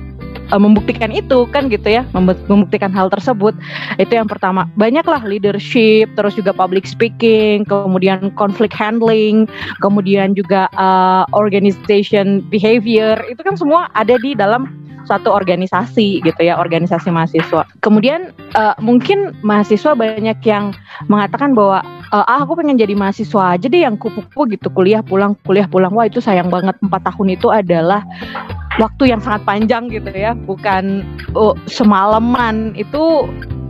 uh, 0.51 0.61
membuktikan 0.61 1.09
itu 1.13 1.45
kan 1.49 1.69
gitu 1.69 1.87
ya 1.87 2.05
membuktikan 2.13 2.91
hal 2.93 3.09
tersebut. 3.09 3.55
Itu 4.01 4.17
yang 4.17 4.27
pertama. 4.29 4.67
Banyaklah 4.75 5.23
leadership 5.25 6.11
terus 6.17 6.35
juga 6.35 6.53
public 6.53 6.85
speaking 6.85 7.65
kemudian 7.65 8.33
conflict 8.35 8.73
handling 8.73 9.45
kemudian 9.81 10.33
juga 10.33 10.67
uh, 10.75 11.25
organization 11.33 12.41
behavior. 12.49 13.17
Itu 13.29 13.41
kan 13.45 13.55
semua 13.57 13.87
ada 13.93 14.17
di 14.19 14.33
dalam 14.33 14.89
suatu 15.09 15.33
organisasi 15.33 16.21
gitu 16.21 16.41
ya 16.45 16.61
organisasi 16.61 17.09
mahasiswa. 17.09 17.65
Kemudian 17.81 18.29
uh, 18.53 18.77
mungkin 18.77 19.33
mahasiswa 19.41 19.97
banyak 19.97 20.37
yang 20.45 20.77
mengatakan 21.09 21.57
bahwa 21.57 21.81
uh, 22.13 22.25
ah 22.29 22.45
aku 22.45 22.61
pengen 22.61 22.77
jadi 22.77 22.93
mahasiswa 22.93 23.57
aja 23.57 23.65
deh 23.65 23.81
yang 23.81 23.97
kupu-kupu 23.97 24.53
gitu 24.53 24.69
kuliah 24.69 25.01
pulang 25.01 25.33
kuliah 25.49 25.65
pulang. 25.65 25.89
Wah 25.97 26.05
itu 26.05 26.21
sayang 26.21 26.53
banget. 26.53 26.77
Empat 26.85 27.09
tahun 27.09 27.33
itu 27.33 27.49
adalah 27.49 28.05
waktu 28.79 29.11
yang 29.11 29.21
sangat 29.21 29.43
panjang 29.43 29.91
gitu 29.91 30.09
ya 30.09 30.31
bukan 30.33 31.03
oh, 31.35 31.53
semalaman 31.67 32.73
itu 32.79 33.27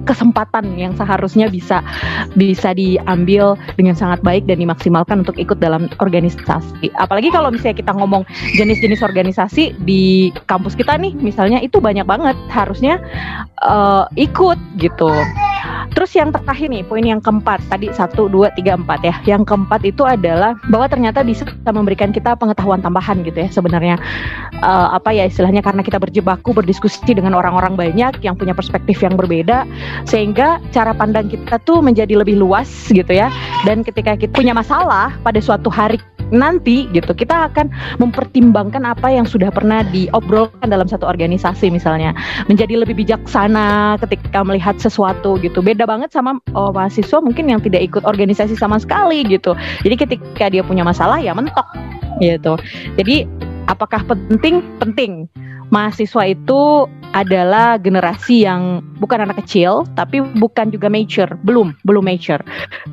kesempatan 0.10 0.74
yang 0.74 0.98
seharusnya 0.98 1.46
bisa 1.46 1.86
bisa 2.34 2.74
diambil 2.74 3.54
dengan 3.78 3.94
sangat 3.94 4.26
baik 4.26 4.50
dan 4.50 4.58
dimaksimalkan 4.58 5.22
untuk 5.22 5.38
ikut 5.38 5.62
dalam 5.62 5.86
organisasi. 6.02 6.90
Apalagi 6.98 7.30
kalau 7.30 7.54
misalnya 7.54 7.78
kita 7.78 7.94
ngomong 7.94 8.26
jenis-jenis 8.58 9.06
organisasi 9.06 9.78
di 9.86 10.34
kampus 10.50 10.74
kita 10.74 10.98
nih, 10.98 11.14
misalnya 11.22 11.62
itu 11.62 11.78
banyak 11.78 12.10
banget 12.10 12.34
harusnya 12.50 12.98
uh, 13.62 14.10
ikut 14.18 14.58
gitu. 14.82 15.14
Terus 15.94 16.12
yang 16.16 16.34
terakhir 16.34 16.70
nih, 16.70 16.84
poin 16.86 17.04
yang 17.04 17.22
keempat 17.22 17.62
tadi 17.68 17.92
satu, 17.94 18.30
dua, 18.30 18.50
tiga, 18.54 18.78
empat 18.78 19.00
ya. 19.06 19.16
Yang 19.38 19.54
keempat 19.54 19.82
itu 19.86 20.06
adalah 20.06 20.56
bahwa 20.72 20.90
ternyata 20.90 21.22
bisa 21.22 21.46
memberikan 21.70 22.10
kita 22.10 22.34
pengetahuan 22.40 22.80
tambahan 22.80 23.22
gitu 23.22 23.46
ya 23.46 23.50
sebenarnya 23.52 23.96
uh, 24.64 24.96
apa 24.96 25.12
ya 25.12 25.28
istilahnya 25.28 25.62
karena 25.62 25.84
kita 25.84 26.00
berjebaku 26.00 26.56
berdiskusi 26.56 27.04
dengan 27.12 27.36
orang-orang 27.36 27.76
banyak 27.76 28.24
yang 28.24 28.34
punya 28.40 28.56
perspektif 28.56 29.04
yang 29.04 29.20
berbeda 29.20 29.68
sehingga 30.06 30.62
cara 30.72 30.96
pandang 30.96 31.28
kita 31.28 31.60
tuh 31.64 31.82
menjadi 31.84 32.20
lebih 32.20 32.40
luas 32.40 32.70
gitu 32.92 33.10
ya. 33.10 33.32
Dan 33.66 33.84
ketika 33.84 34.16
kita 34.16 34.32
punya 34.36 34.56
masalah 34.56 35.16
pada 35.24 35.40
suatu 35.42 35.68
hari 35.68 36.00
nanti 36.30 36.86
gitu 36.94 37.10
kita 37.14 37.50
akan 37.50 37.74
mempertimbangkan 37.98 38.86
apa 38.86 39.10
yang 39.10 39.26
sudah 39.26 39.50
pernah 39.50 39.82
diobrolkan 39.90 40.70
dalam 40.70 40.86
satu 40.86 41.10
organisasi 41.10 41.74
misalnya. 41.74 42.14
Menjadi 42.46 42.78
lebih 42.86 42.98
bijaksana 43.02 43.98
ketika 44.06 44.46
melihat 44.46 44.78
sesuatu 44.78 45.42
gitu. 45.42 45.60
Beda 45.66 45.90
banget 45.90 46.14
sama 46.14 46.38
oh, 46.54 46.70
mahasiswa 46.70 47.18
mungkin 47.22 47.50
yang 47.50 47.62
tidak 47.62 47.82
ikut 47.82 48.06
organisasi 48.06 48.54
sama 48.54 48.78
sekali 48.78 49.26
gitu. 49.26 49.58
Jadi 49.82 49.96
ketika 49.98 50.46
dia 50.54 50.62
punya 50.62 50.86
masalah 50.86 51.18
ya 51.18 51.34
mentok 51.34 51.66
gitu. 52.22 52.56
Jadi 52.96 53.26
apakah 53.70 54.02
penting 54.10 54.66
penting 54.82 55.30
mahasiswa 55.70 56.34
itu 56.34 56.90
adalah 57.14 57.82
generasi 57.82 58.46
yang 58.46 58.86
bukan 59.02 59.26
anak 59.26 59.42
kecil 59.46 59.86
tapi 59.98 60.22
bukan 60.22 60.70
juga 60.70 60.90
mature, 60.92 61.30
belum, 61.42 61.74
belum 61.86 62.06
mature. 62.06 62.42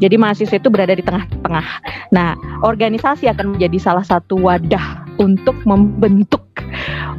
Jadi 0.00 0.16
mahasiswa 0.16 0.56
itu 0.56 0.72
berada 0.72 0.96
di 0.96 1.04
tengah-tengah. 1.04 1.66
Nah, 2.12 2.32
organisasi 2.64 3.28
akan 3.28 3.56
menjadi 3.56 3.76
salah 3.76 4.04
satu 4.04 4.40
wadah 4.40 5.04
untuk 5.20 5.56
membentuk 5.68 6.45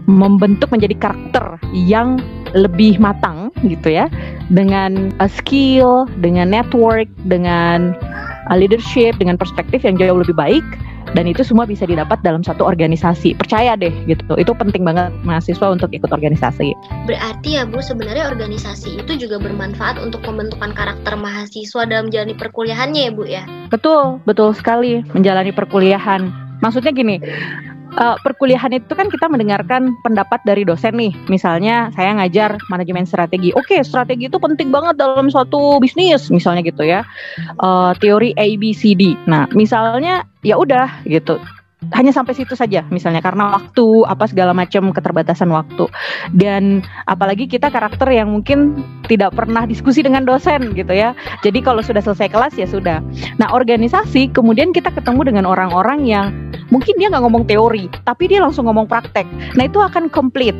membentuk 0.07 0.71
menjadi 0.71 0.95
karakter 0.97 1.59
yang 1.73 2.21
lebih 2.55 2.95
matang 2.97 3.51
gitu 3.67 3.91
ya 3.91 4.07
dengan 4.47 5.11
uh, 5.19 5.27
skill, 5.27 6.07
dengan 6.23 6.51
network, 6.51 7.11
dengan 7.27 7.91
uh, 8.47 8.57
leadership, 8.57 9.19
dengan 9.19 9.35
perspektif 9.35 9.83
yang 9.83 9.99
jauh 9.99 10.23
lebih 10.23 10.35
baik 10.35 10.63
dan 11.15 11.23
itu 11.29 11.39
semua 11.45 11.63
bisa 11.63 11.87
didapat 11.87 12.19
dalam 12.25 12.43
satu 12.43 12.67
organisasi. 12.67 13.37
Percaya 13.37 13.79
deh 13.79 13.93
gitu. 14.09 14.23
Itu 14.35 14.51
penting 14.57 14.83
banget 14.83 15.13
mahasiswa 15.23 15.71
untuk 15.71 15.93
ikut 15.95 16.11
organisasi. 16.11 16.75
Berarti 17.07 17.55
ya 17.55 17.63
Bu, 17.63 17.79
sebenarnya 17.79 18.27
organisasi 18.27 18.99
itu 18.99 19.27
juga 19.27 19.39
bermanfaat 19.39 20.01
untuk 20.01 20.19
pembentukan 20.25 20.75
karakter 20.75 21.15
mahasiswa 21.15 21.87
dalam 21.87 22.11
menjalani 22.11 22.35
perkuliahannya 22.35 23.01
ya 23.07 23.11
Bu 23.13 23.23
ya? 23.23 23.43
Betul, 23.71 24.19
betul 24.27 24.51
sekali 24.51 25.03
menjalani 25.15 25.55
perkuliahan. 25.55 26.27
Maksudnya 26.59 26.89
gini, 26.89 27.21
uh, 27.97 28.15
perkuliahan 28.21 28.71
itu 28.77 28.93
kan 28.93 29.09
kita 29.09 29.27
mendengarkan 29.27 29.97
pendapat 30.05 30.39
dari 30.45 30.63
dosen 30.63 30.95
nih. 30.95 31.13
Misalnya 31.27 31.89
saya 31.97 32.13
ngajar 32.15 32.61
manajemen 32.69 33.09
strategi. 33.09 33.51
Oke, 33.57 33.81
strategi 33.81 34.29
itu 34.29 34.37
penting 34.37 34.69
banget 34.69 34.95
dalam 34.95 35.27
suatu 35.27 35.81
bisnis, 35.81 36.29
misalnya 36.29 36.61
gitu 36.63 36.85
ya. 36.85 37.03
Uh, 37.59 37.91
teori 37.97 38.31
ABCD. 38.37 39.17
Nah, 39.25 39.49
misalnya 39.51 40.23
ya 40.45 40.55
udah 40.55 41.03
gitu 41.09 41.41
hanya 41.93 42.09
sampai 42.09 42.33
situ 42.33 42.57
saja 42.57 42.81
misalnya 42.89 43.21
karena 43.21 43.53
waktu 43.53 43.85
apa 44.09 44.25
segala 44.25 44.49
macam 44.49 44.89
keterbatasan 44.89 45.53
waktu. 45.53 45.85
Dan 46.33 46.81
apalagi 47.05 47.45
kita 47.45 47.69
karakter 47.69 48.09
yang 48.09 48.33
mungkin 48.33 48.81
tidak 49.05 49.37
pernah 49.37 49.69
diskusi 49.69 50.01
dengan 50.01 50.25
dosen 50.25 50.73
gitu 50.73 50.89
ya. 50.89 51.13
Jadi 51.45 51.61
kalau 51.61 51.85
sudah 51.85 52.01
selesai 52.01 52.33
kelas 52.33 52.53
ya 52.57 52.65
sudah. 52.65 53.05
Nah 53.37 53.53
organisasi 53.53 54.33
kemudian 54.33 54.73
kita 54.73 54.89
ketemu 54.89 55.29
dengan 55.29 55.45
orang-orang 55.45 56.01
yang 56.09 56.33
mungkin 56.73 56.97
dia 56.97 57.13
nggak 57.13 57.23
ngomong 57.23 57.45
teori 57.45 57.85
tapi 58.09 58.25
dia 58.25 58.41
langsung 58.41 58.65
ngomong 58.65 58.89
praktek. 58.89 59.29
Nah 59.53 59.69
itu 59.69 59.77
akan 59.77 60.09
komplit 60.09 60.57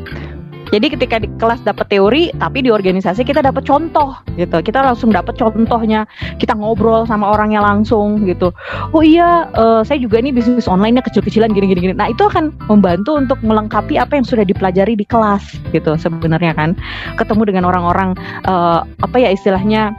jadi 0.72 0.88
ketika 0.92 1.24
di 1.24 1.28
kelas 1.40 1.64
dapat 1.64 1.88
teori, 1.88 2.34
tapi 2.36 2.66
di 2.66 2.70
organisasi 2.74 3.24
kita 3.24 3.40
dapat 3.40 3.64
contoh 3.64 4.20
gitu. 4.36 4.60
Kita 4.60 4.84
langsung 4.84 5.16
dapat 5.16 5.40
contohnya. 5.40 6.04
Kita 6.38 6.54
ngobrol 6.58 7.08
sama 7.08 7.32
orangnya 7.32 7.64
langsung 7.64 8.28
gitu. 8.28 8.52
Oh 8.92 9.04
iya, 9.04 9.48
uh, 9.56 9.82
saya 9.88 10.02
juga 10.02 10.20
ini 10.20 10.36
bisnis 10.36 10.68
online-nya 10.68 11.04
kecil-kecilan 11.08 11.56
gini-gini 11.56 11.92
gini. 11.92 11.96
Nah, 11.96 12.12
itu 12.12 12.28
akan 12.28 12.52
membantu 12.68 13.16
untuk 13.16 13.40
melengkapi 13.44 13.96
apa 13.96 14.20
yang 14.20 14.26
sudah 14.28 14.44
dipelajari 14.44 15.00
di 15.00 15.06
kelas 15.08 15.56
gitu 15.72 15.96
sebenarnya 15.96 16.52
kan. 16.58 16.76
Ketemu 17.16 17.48
dengan 17.48 17.64
orang-orang 17.68 18.18
uh, 18.44 18.84
apa 18.84 19.18
ya 19.18 19.32
istilahnya 19.32 19.96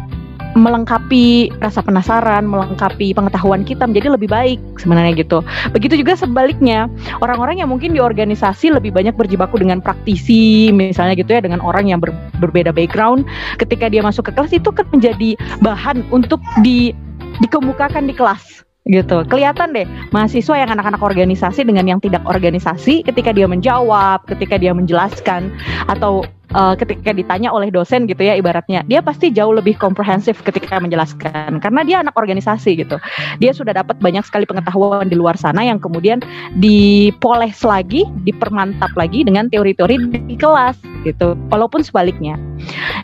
melengkapi 0.58 1.54
rasa 1.62 1.80
penasaran, 1.80 2.44
melengkapi 2.44 3.14
pengetahuan 3.14 3.62
kita 3.62 3.86
menjadi 3.86 4.14
lebih 4.18 4.28
baik 4.28 4.58
sebenarnya 4.82 5.14
gitu. 5.16 5.40
Begitu 5.70 6.02
juga 6.02 6.18
sebaliknya, 6.18 6.90
orang-orang 7.22 7.62
yang 7.62 7.70
mungkin 7.70 7.94
di 7.94 8.02
organisasi 8.02 8.74
lebih 8.74 8.90
banyak 8.90 9.14
berjibaku 9.14 9.62
dengan 9.62 9.78
praktisi, 9.78 10.74
misalnya 10.74 11.14
gitu 11.14 11.30
ya, 11.30 11.40
dengan 11.40 11.62
orang 11.62 11.88
yang 11.88 12.02
ber, 12.02 12.10
berbeda 12.42 12.74
background, 12.74 13.24
ketika 13.56 13.86
dia 13.86 14.02
masuk 14.02 14.28
ke 14.28 14.32
kelas 14.34 14.52
itu 14.52 14.70
kan 14.74 14.84
menjadi 14.90 15.38
bahan 15.62 16.02
untuk 16.10 16.42
di 16.60 16.92
dikemukakan 17.38 18.10
di 18.10 18.14
kelas 18.18 18.66
gitu. 18.88 19.20
Kelihatan 19.28 19.76
deh 19.76 19.84
mahasiswa 20.10 20.56
yang 20.56 20.72
anak-anak 20.72 21.04
organisasi 21.04 21.62
dengan 21.62 21.84
yang 21.84 22.00
tidak 22.00 22.24
organisasi 22.24 23.04
ketika 23.04 23.36
dia 23.36 23.44
menjawab, 23.44 24.24
ketika 24.24 24.56
dia 24.56 24.72
menjelaskan 24.72 25.52
atau 25.86 26.24
uh, 26.54 26.74
ketika 26.76 27.12
ditanya 27.12 27.52
oleh 27.52 27.68
dosen 27.72 28.08
gitu 28.08 28.20
ya 28.24 28.36
ibaratnya, 28.38 28.84
dia 28.86 29.00
pasti 29.04 29.32
jauh 29.32 29.52
lebih 29.52 29.76
komprehensif 29.76 30.40
ketika 30.44 30.78
menjelaskan 30.78 31.60
karena 31.60 31.80
dia 31.84 31.96
anak 32.00 32.14
organisasi 32.14 32.78
gitu. 32.78 32.96
Dia 33.42 33.52
sudah 33.52 33.74
dapat 33.76 33.98
banyak 34.00 34.24
sekali 34.24 34.44
pengetahuan 34.48 35.08
di 35.08 35.16
luar 35.16 35.36
sana 35.36 35.64
yang 35.64 35.80
kemudian 35.80 36.22
dipoles 36.56 37.60
lagi, 37.64 38.06
dipermantap 38.24 38.92
lagi 38.94 39.24
dengan 39.24 39.48
teori-teori 39.48 40.28
di 40.28 40.36
kelas 40.36 40.78
gitu. 41.04 41.34
Walaupun 41.52 41.84
sebaliknya. 41.84 42.36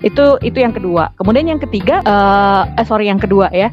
Itu 0.04 0.36
itu 0.42 0.60
yang 0.60 0.74
kedua. 0.74 1.12
Kemudian 1.16 1.48
yang 1.48 1.60
ketiga 1.60 2.04
uh, 2.04 2.68
eh 2.76 2.86
sorry 2.86 3.08
yang 3.08 3.20
kedua 3.20 3.48
ya 3.52 3.70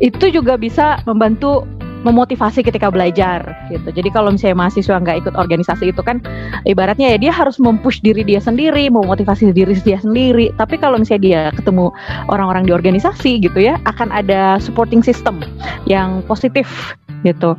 itu 0.00 0.32
juga 0.32 0.56
bisa 0.56 1.04
membantu 1.04 1.68
memotivasi 2.02 2.64
ketika 2.64 2.88
belajar 2.88 3.44
gitu. 3.68 3.88
Jadi 3.92 4.08
kalau 4.12 4.32
misalnya 4.32 4.56
mahasiswa 4.66 4.96
nggak 4.96 5.26
ikut 5.26 5.34
organisasi 5.36 5.92
itu 5.92 6.00
kan 6.00 6.24
ibaratnya 6.64 7.16
ya 7.16 7.18
dia 7.20 7.32
harus 7.32 7.60
mempush 7.60 8.00
diri 8.00 8.24
dia 8.24 8.40
sendiri, 8.40 8.88
memotivasi 8.88 9.52
diri 9.52 9.76
dia 9.80 10.00
sendiri. 10.00 10.52
Tapi 10.56 10.80
kalau 10.80 10.96
misalnya 10.96 11.22
dia 11.22 11.40
ketemu 11.52 11.92
orang-orang 12.32 12.64
di 12.64 12.72
organisasi 12.72 13.44
gitu 13.44 13.58
ya, 13.60 13.76
akan 13.84 14.08
ada 14.12 14.56
supporting 14.62 15.04
system 15.04 15.44
yang 15.84 16.24
positif 16.24 16.96
gitu. 17.22 17.52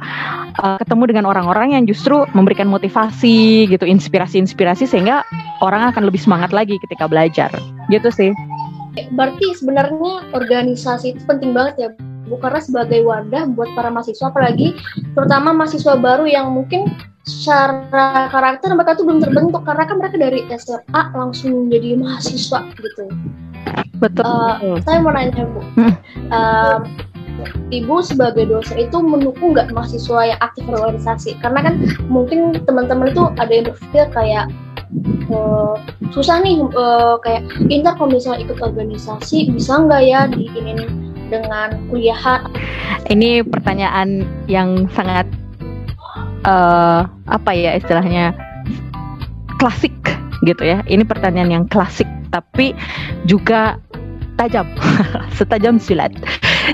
Uh, 0.57 0.77
ketemu 0.81 1.13
dengan 1.13 1.25
orang-orang 1.29 1.77
yang 1.77 1.83
justru 1.85 2.25
memberikan 2.33 2.65
motivasi 2.65 3.69
gitu, 3.69 3.85
inspirasi-inspirasi 3.85 4.89
sehingga 4.89 5.21
orang 5.61 5.93
akan 5.93 6.09
lebih 6.09 6.17
semangat 6.17 6.49
lagi 6.49 6.81
ketika 6.89 7.05
belajar. 7.05 7.53
Gitu 7.93 8.09
sih. 8.09 8.31
Berarti 9.15 9.55
sebenarnya 9.55 10.35
organisasi 10.35 11.15
itu 11.15 11.21
penting 11.23 11.55
banget 11.55 11.75
ya 11.79 11.89
karena 12.39 12.59
sebagai 12.63 13.01
wadah 13.03 13.49
buat 13.51 13.73
para 13.75 13.89
mahasiswa 13.89 14.31
apalagi 14.31 14.77
terutama 15.17 15.51
mahasiswa 15.51 15.97
baru 15.99 16.29
yang 16.29 16.53
mungkin 16.53 16.91
secara 17.25 18.29
karakter 18.33 18.73
mereka 18.73 18.97
tuh 18.97 19.05
belum 19.05 19.21
terbentuk 19.21 19.61
karena 19.61 19.83
kan 19.85 19.97
mereka 20.01 20.17
dari 20.17 20.41
SMA 20.57 21.01
langsung 21.13 21.69
jadi 21.69 21.97
mahasiswa 21.97 22.59
gitu. 22.77 23.05
Betul. 24.01 24.25
Uh, 24.25 24.81
saya 24.81 25.05
mau 25.05 25.13
nanya 25.13 25.45
bu, 25.45 25.61
uh, 26.33 26.81
ibu 27.69 27.95
sebagai 28.01 28.49
dosen 28.49 28.81
itu 28.81 28.97
mendukung 28.97 29.53
nggak 29.53 29.69
mahasiswa 29.69 30.33
yang 30.33 30.39
aktif 30.41 30.65
berorganisasi? 30.65 31.37
Karena 31.39 31.69
kan 31.69 31.73
mungkin 32.09 32.57
teman-teman 32.65 33.13
itu 33.13 33.23
ada 33.37 33.53
yang 33.53 33.69
berpikir 33.69 34.05
kayak 34.09 34.45
uh, 35.29 35.77
susah 36.11 36.41
nih 36.43 36.59
uh, 36.73 37.21
kayak 37.21 37.45
inter 37.69 37.93
kalau 37.95 38.11
misalnya 38.11 38.43
ikut 38.43 38.59
organisasi 38.59 39.53
bisa 39.53 39.77
nggak 39.77 40.01
ya 40.03 40.27
diinin 40.27 41.00
dengan 41.31 41.79
kuliah? 41.87 42.43
Ini 43.07 43.47
pertanyaan 43.47 44.27
yang 44.51 44.91
sangat 44.91 45.25
uh, 46.43 47.07
apa 47.31 47.51
ya 47.55 47.79
istilahnya 47.79 48.35
klasik 49.55 49.95
gitu 50.43 50.61
ya. 50.67 50.83
Ini 50.85 51.07
pertanyaan 51.07 51.63
yang 51.63 51.65
klasik 51.71 52.07
tapi 52.35 52.75
juga 53.23 53.79
tajam, 54.35 54.67
setajam 55.39 55.79
silat. 55.79 56.11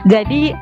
Jadi 0.10 0.58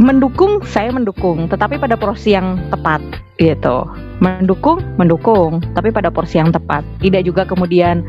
mendukung 0.00 0.64
saya 0.64 0.88
mendukung, 0.88 1.44
tetapi 1.52 1.76
pada 1.76 1.94
porsi 1.94 2.32
yang 2.32 2.56
tepat 2.72 3.00
gitu. 3.36 3.84
Mendukung, 4.20 4.80
mendukung, 5.00 5.64
tapi 5.76 5.92
pada 5.92 6.08
porsi 6.12 6.40
yang 6.40 6.52
tepat. 6.52 6.84
Tidak 7.00 7.24
juga 7.24 7.44
kemudian 7.44 8.04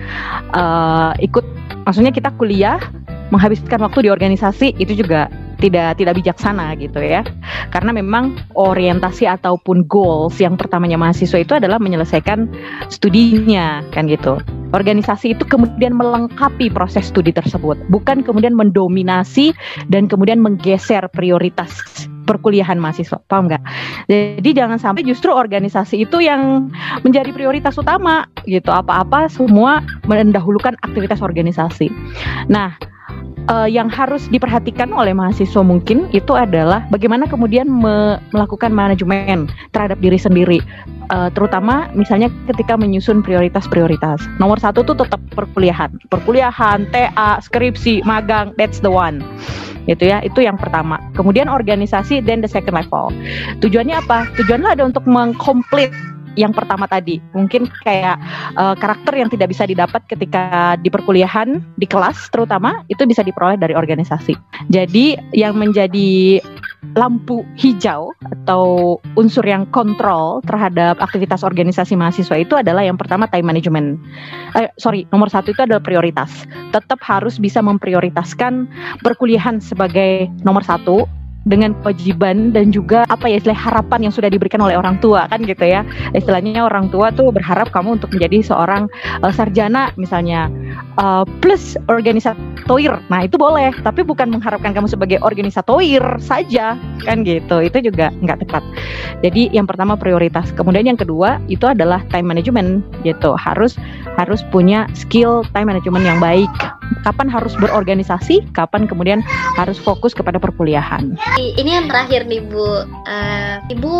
uh, 0.55 1.15
ikut, 1.19 1.43
maksudnya 1.87 2.11
kita 2.11 2.31
kuliah 2.35 2.79
menghabiskan 3.31 3.79
waktu 3.81 4.05
di 4.05 4.09
organisasi 4.11 4.75
itu 4.77 4.93
juga 5.03 5.31
tidak 5.61 6.01
tidak 6.01 6.17
bijaksana 6.19 6.73
gitu 6.75 6.99
ya. 6.99 7.21
Karena 7.69 7.95
memang 7.95 8.35
orientasi 8.57 9.29
ataupun 9.29 9.87
goals 9.87 10.41
yang 10.41 10.57
pertamanya 10.57 10.97
mahasiswa 10.97 11.39
itu 11.39 11.53
adalah 11.55 11.77
menyelesaikan 11.77 12.49
studinya 12.91 13.85
kan 13.95 14.09
gitu. 14.09 14.41
Organisasi 14.71 15.35
itu 15.35 15.43
kemudian 15.43 15.91
melengkapi 15.91 16.71
proses 16.71 17.11
studi 17.11 17.35
tersebut, 17.35 17.75
bukan 17.91 18.23
kemudian 18.23 18.55
mendominasi 18.55 19.51
dan 19.91 20.07
kemudian 20.07 20.39
menggeser 20.39 21.11
prioritas 21.11 22.07
perkuliahan 22.23 22.79
mahasiswa, 22.79 23.19
paham 23.27 23.51
nggak? 23.51 23.63
Jadi 24.07 24.49
jangan 24.55 24.79
sampai 24.79 25.03
justru 25.03 25.35
organisasi 25.35 26.07
itu 26.07 26.23
yang 26.23 26.71
menjadi 27.03 27.35
prioritas 27.35 27.75
utama 27.75 28.23
gitu. 28.47 28.71
Apa-apa 28.71 29.27
semua 29.27 29.83
mendahulukan 30.07 30.79
aktivitas 30.87 31.19
organisasi. 31.19 31.91
Nah, 32.47 32.71
uh, 33.49 33.69
yang 33.69 33.89
harus 33.89 34.27
diperhatikan 34.29 34.91
oleh 34.93 35.15
mahasiswa 35.15 35.63
mungkin 35.63 36.11
itu 36.11 36.35
adalah 36.35 36.85
bagaimana 36.93 37.25
kemudian 37.25 37.65
me 37.65 38.21
melakukan 38.35 38.69
manajemen 38.69 39.49
terhadap 39.73 39.97
diri 40.03 40.19
sendiri, 40.19 40.59
uh, 41.09 41.31
terutama 41.33 41.89
misalnya 41.97 42.29
ketika 42.51 42.77
menyusun 42.77 43.25
prioritas-prioritas. 43.25 44.21
Nomor 44.37 44.61
satu 44.61 44.85
tuh 44.85 44.99
tetap 44.99 45.21
perkuliahan, 45.33 45.95
perkuliahan, 46.11 46.85
TA, 46.91 47.41
skripsi, 47.41 48.05
magang, 48.05 48.53
that's 48.59 48.83
the 48.83 48.91
one. 48.91 49.23
Itu 49.89 50.05
ya, 50.05 50.21
itu 50.21 50.45
yang 50.45 50.61
pertama. 50.61 51.01
Kemudian 51.17 51.49
organisasi, 51.49 52.21
then 52.21 52.45
the 52.45 52.49
second 52.49 52.77
level. 52.77 53.09
Tujuannya 53.65 53.97
apa? 53.97 54.29
Tujuannya 54.37 54.77
ada 54.77 54.83
untuk 54.85 55.01
mengkomplit 55.09 55.89
yang 56.35 56.55
pertama 56.55 56.87
tadi 56.87 57.19
mungkin 57.35 57.67
kayak 57.83 58.17
uh, 58.55 58.75
karakter 58.77 59.13
yang 59.17 59.29
tidak 59.31 59.51
bisa 59.51 59.67
didapat 59.67 60.03
ketika 60.07 60.75
di 60.79 60.87
perkuliahan 60.87 61.59
di 61.75 61.87
kelas 61.87 62.31
terutama 62.31 62.83
itu 62.87 63.03
bisa 63.03 63.21
diperoleh 63.25 63.59
dari 63.59 63.75
organisasi 63.75 64.33
jadi 64.71 65.19
yang 65.35 65.57
menjadi 65.59 66.39
lampu 66.97 67.45
hijau 67.55 68.11
atau 68.25 68.97
unsur 69.15 69.45
yang 69.45 69.69
kontrol 69.69 70.41
terhadap 70.43 70.97
aktivitas 70.99 71.45
organisasi 71.45 71.93
mahasiswa 71.93 72.35
itu 72.41 72.57
adalah 72.57 72.83
yang 72.83 72.97
pertama 72.97 73.29
time 73.29 73.47
management. 73.47 74.01
Eh, 74.57 74.67
sorry, 74.81 75.05
nomor 75.13 75.29
satu 75.29 75.53
itu 75.53 75.61
adalah 75.61 75.79
prioritas. 75.79 76.49
Tetap 76.73 76.99
harus 77.05 77.37
bisa 77.37 77.61
memprioritaskan 77.61 78.67
perkuliahan 79.05 79.61
sebagai 79.61 80.27
nomor 80.43 80.65
satu 80.65 81.05
dengan 81.41 81.73
kewajiban 81.81 82.53
dan 82.53 82.69
juga 82.69 83.01
apa 83.09 83.25
ya 83.25 83.41
istilah 83.41 83.57
harapan 83.57 84.09
yang 84.09 84.13
sudah 84.13 84.29
diberikan 84.29 84.61
oleh 84.61 84.77
orang 84.77 85.01
tua 85.01 85.25
kan 85.25 85.41
gitu 85.41 85.65
ya. 85.65 85.81
Istilahnya 86.13 86.61
orang 86.61 86.93
tua 86.93 87.09
tuh 87.09 87.33
berharap 87.33 87.73
kamu 87.73 88.01
untuk 88.01 88.13
menjadi 88.13 88.53
seorang 88.53 88.85
uh, 89.25 89.33
sarjana 89.33 89.89
misalnya. 89.97 90.49
Uh, 91.01 91.25
plus 91.41 91.77
organisatoir 92.61 93.01
nah 93.09 93.25
itu 93.25 93.35
boleh 93.35 93.73
tapi 93.81 94.05
bukan 94.05 94.29
mengharapkan 94.29 94.71
kamu 94.71 94.87
sebagai 94.87 95.17
organisatoir 95.25 96.03
saja 96.21 96.77
kan 97.01 97.25
gitu. 97.25 97.61
Itu 97.61 97.81
juga 97.81 98.13
nggak 98.21 98.45
tepat. 98.47 98.63
Jadi 99.25 99.49
yang 99.51 99.65
pertama 99.65 99.97
prioritas. 99.97 100.53
Kemudian 100.53 100.85
yang 100.85 100.99
kedua 100.99 101.41
itu 101.49 101.65
adalah 101.65 102.05
time 102.13 102.29
management 102.29 102.85
gitu. 103.01 103.33
Harus 103.33 103.75
harus 104.19 104.45
punya 104.53 104.85
skill 104.93 105.41
time 105.51 105.73
management 105.73 106.05
yang 106.05 106.21
baik. 106.21 106.49
Kapan 107.07 107.31
harus 107.31 107.55
berorganisasi 107.57 108.43
kapan 108.51 108.85
kemudian 108.85 109.23
harus 109.55 109.79
fokus 109.79 110.11
kepada 110.11 110.37
perkuliahan. 110.37 111.15
Ini 111.39 111.81
yang 111.81 111.87
terakhir 111.87 112.27
nih 112.27 112.43
Bu. 112.51 112.85
Uh, 113.07 113.57
Ibu 113.71 113.93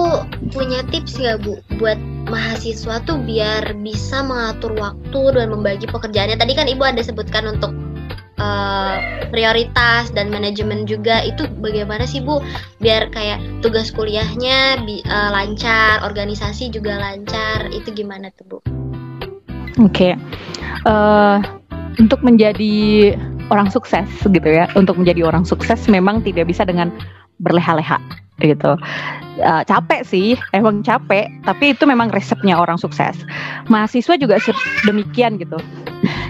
punya 0.52 0.84
tips 0.92 1.18
nggak 1.18 1.42
Bu 1.42 1.58
buat 1.80 1.98
mahasiswa 2.28 3.02
tuh 3.08 3.18
biar 3.24 3.74
bisa 3.82 4.22
mengatur 4.22 4.76
waktu 4.78 5.22
dan 5.34 5.50
membagi 5.50 5.88
pekerjaannya. 5.88 6.38
Tadi 6.38 6.54
kan 6.54 6.68
Ibu 6.68 6.84
ada 6.84 7.02
sebutkan 7.02 7.48
untuk 7.48 7.72
uh, 8.42 8.96
prioritas 9.30 10.10
dan 10.12 10.34
manajemen 10.34 10.90
juga 10.90 11.22
itu 11.22 11.46
bagaimana 11.62 12.10
sih 12.10 12.20
Bu 12.26 12.42
biar 12.82 13.14
kayak 13.14 13.62
tugas 13.62 13.94
kuliahnya 13.94 14.82
uh, 14.82 15.30
lancar, 15.30 16.02
organisasi 16.02 16.74
juga 16.74 16.98
lancar. 16.98 17.70
Itu 17.70 17.94
gimana 17.94 18.34
tuh 18.34 18.46
Bu? 18.50 18.58
Oke. 19.80 19.94
Okay. 19.94 20.14
Uh, 20.90 21.38
untuk 22.02 22.26
menjadi 22.26 23.14
orang 23.54 23.70
sukses 23.70 24.08
gitu 24.26 24.50
ya. 24.50 24.66
Untuk 24.74 24.98
menjadi 24.98 25.28
orang 25.28 25.46
sukses 25.46 25.86
memang 25.86 26.26
tidak 26.26 26.50
bisa 26.50 26.66
dengan 26.66 26.90
berleha-leha 27.42 27.98
gitu. 28.42 28.78
Uh, 29.42 29.64
capek 29.66 30.02
sih, 30.06 30.34
emang 30.54 30.82
capek, 30.82 31.30
tapi 31.46 31.74
itu 31.74 31.86
memang 31.86 32.10
resepnya 32.10 32.58
orang 32.58 32.78
sukses. 32.78 33.22
Mahasiswa 33.70 34.18
juga 34.18 34.42
demikian 34.86 35.38
gitu. 35.38 35.58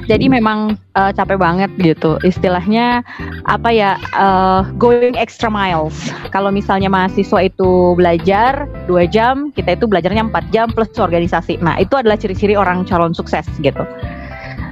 Jadi 0.09 0.25
memang 0.27 0.77
uh, 0.97 1.11
capek 1.13 1.37
banget 1.37 1.71
gitu. 1.79 2.17
Istilahnya 2.25 3.05
apa 3.45 3.69
ya 3.69 3.97
uh, 4.17 4.65
going 4.75 5.15
extra 5.17 5.47
miles. 5.47 6.11
Kalau 6.33 6.49
misalnya 6.49 6.89
mahasiswa 6.89 7.45
itu 7.45 7.93
belajar 7.95 8.65
dua 8.89 9.05
jam, 9.05 9.53
kita 9.53 9.77
itu 9.77 9.85
belajarnya 9.85 10.31
empat 10.31 10.49
jam 10.49 10.67
plus 10.71 10.91
organisasi. 10.97 11.61
Nah 11.61 11.77
itu 11.77 11.93
adalah 11.97 12.17
ciri-ciri 12.17 12.57
orang 12.57 12.83
calon 12.87 13.13
sukses 13.13 13.45
gitu 13.61 13.85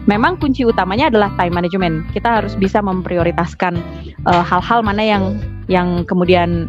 memang 0.10 0.42
kunci 0.42 0.66
utamanya 0.66 1.14
adalah 1.14 1.30
time 1.38 1.54
management. 1.54 2.10
Kita 2.18 2.42
harus 2.42 2.58
bisa 2.58 2.82
memprioritaskan 2.82 3.78
hal-hal 4.26 4.80
uh, 4.82 4.86
mana 4.86 5.06
yang 5.06 5.24
yang 5.70 6.02
kemudian 6.10 6.66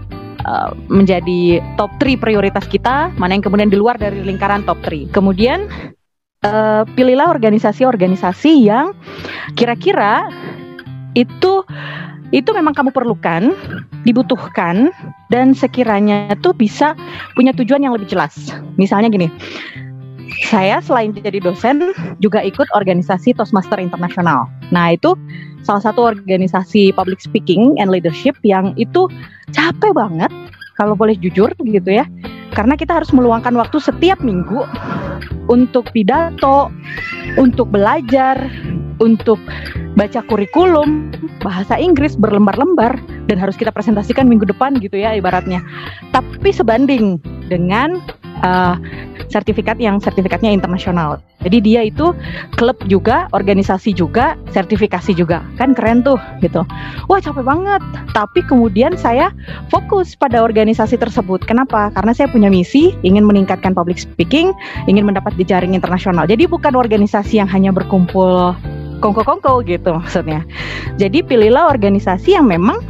menjadi 0.89 1.61
top 1.77 1.93
3 2.01 2.17
prioritas 2.17 2.65
kita, 2.65 3.13
mana 3.21 3.37
yang 3.37 3.45
kemudian 3.45 3.69
di 3.69 3.77
luar 3.77 4.01
dari 4.01 4.25
lingkaran 4.25 4.65
top 4.65 4.81
3. 4.85 5.13
Kemudian 5.13 5.69
uh, 6.45 6.83
pilihlah 6.97 7.29
organisasi-organisasi 7.29 8.69
yang 8.69 8.97
kira-kira 9.57 10.29
itu 11.13 11.65
itu 12.31 12.51
memang 12.55 12.71
kamu 12.71 12.95
perlukan, 12.95 13.51
dibutuhkan 14.07 14.95
dan 15.35 15.51
sekiranya 15.51 16.31
tuh 16.39 16.55
bisa 16.55 16.95
punya 17.35 17.51
tujuan 17.51 17.83
yang 17.83 17.91
lebih 17.91 18.07
jelas. 18.07 18.55
Misalnya 18.79 19.11
gini, 19.11 19.27
saya 20.47 20.79
selain 20.79 21.11
jadi 21.11 21.43
dosen 21.43 21.91
juga 22.23 22.39
ikut 22.39 22.71
organisasi 22.71 23.35
Toastmaster 23.35 23.83
Internasional. 23.83 24.47
Nah, 24.71 24.95
itu 24.95 25.19
salah 25.67 25.83
satu 25.83 26.07
organisasi 26.07 26.95
public 26.95 27.19
speaking 27.19 27.75
and 27.83 27.91
leadership 27.91 28.39
yang 28.47 28.79
itu 28.79 29.11
capek 29.51 29.91
banget 29.91 30.31
kalau 30.79 30.95
boleh 30.95 31.19
jujur 31.19 31.51
gitu 31.67 31.91
ya 31.91 32.07
karena 32.61 32.77
kita 32.77 33.01
harus 33.01 33.09
meluangkan 33.17 33.57
waktu 33.57 33.81
setiap 33.81 34.21
minggu 34.21 34.69
untuk 35.49 35.89
pidato, 35.97 36.69
untuk 37.41 37.73
belajar, 37.73 38.37
untuk 39.01 39.41
baca 39.97 40.21
kurikulum 40.29 41.09
bahasa 41.41 41.81
Inggris 41.81 42.21
berlembar-lembar 42.21 43.01
dan 43.33 43.41
harus 43.41 43.57
kita 43.57 43.73
presentasikan 43.73 44.29
minggu 44.29 44.45
depan 44.45 44.77
gitu 44.77 45.01
ya 45.01 45.17
ibaratnya. 45.17 45.65
Tapi 46.13 46.53
sebanding 46.53 47.17
dengan 47.49 47.97
uh, 48.43 48.75
sertifikat 49.31 49.79
yang 49.79 50.03
sertifikatnya 50.03 50.51
internasional. 50.51 51.23
Jadi 51.41 51.59
dia 51.65 51.81
itu 51.89 52.13
klub 52.61 52.77
juga, 52.85 53.31
organisasi 53.33 53.97
juga, 53.97 54.37
sertifikasi 54.53 55.17
juga. 55.17 55.41
Kan 55.57 55.73
keren 55.73 56.05
tuh 56.05 56.21
gitu. 56.45 56.67
Wah, 57.09 57.21
capek 57.23 57.45
banget. 57.47 57.81
Tapi 58.13 58.45
kemudian 58.45 58.99
saya 59.01 59.33
fokus 59.73 60.13
pada 60.13 60.45
organisasi 60.45 61.01
tersebut. 61.01 61.41
Kenapa? 61.49 61.89
Karena 61.97 62.13
saya 62.13 62.29
punya 62.29 62.53
misi 62.53 62.93
ingin 63.01 63.25
meningkatkan 63.25 63.73
public 63.73 63.97
speaking, 63.97 64.53
ingin 64.85 65.09
mendapat 65.09 65.33
jejaring 65.41 65.73
internasional. 65.73 66.29
Jadi 66.29 66.45
bukan 66.45 66.77
organisasi 66.77 67.41
yang 67.41 67.49
hanya 67.49 67.73
berkumpul 67.73 68.53
kongko-kongko 69.01 69.65
gitu 69.65 69.97
maksudnya. 69.97 70.45
Jadi 71.01 71.25
pilihlah 71.25 71.73
organisasi 71.73 72.37
yang 72.37 72.53
memang 72.53 72.85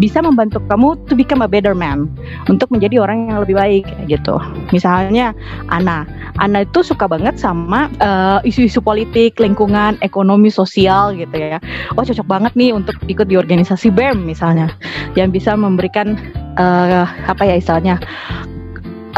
bisa 0.00 0.24
membantu 0.24 0.64
kamu 0.64 0.96
to 1.04 1.12
become 1.12 1.44
a 1.44 1.48
better 1.48 1.76
man 1.76 2.08
untuk 2.48 2.72
menjadi 2.72 3.04
orang 3.04 3.28
yang 3.28 3.44
lebih 3.44 3.54
baik 3.60 3.84
gitu. 4.08 4.40
Misalnya 4.72 5.36
Ana, 5.68 6.08
Ana 6.40 6.64
itu 6.64 6.80
suka 6.80 7.04
banget 7.04 7.36
sama 7.36 7.92
uh, 8.00 8.40
isu-isu 8.40 8.80
politik, 8.80 9.36
lingkungan, 9.36 10.00
ekonomi, 10.00 10.48
sosial 10.48 11.12
gitu 11.12 11.36
ya. 11.36 11.60
Oh 11.94 12.02
cocok 12.02 12.24
banget 12.24 12.52
nih 12.56 12.72
untuk 12.72 12.96
ikut 13.12 13.28
di 13.28 13.36
organisasi 13.36 13.92
BEM 13.92 14.24
misalnya, 14.24 14.72
yang 15.20 15.28
bisa 15.28 15.52
memberikan 15.52 16.16
uh, 16.56 17.04
apa 17.28 17.44
ya 17.44 17.60
istilahnya 17.60 18.00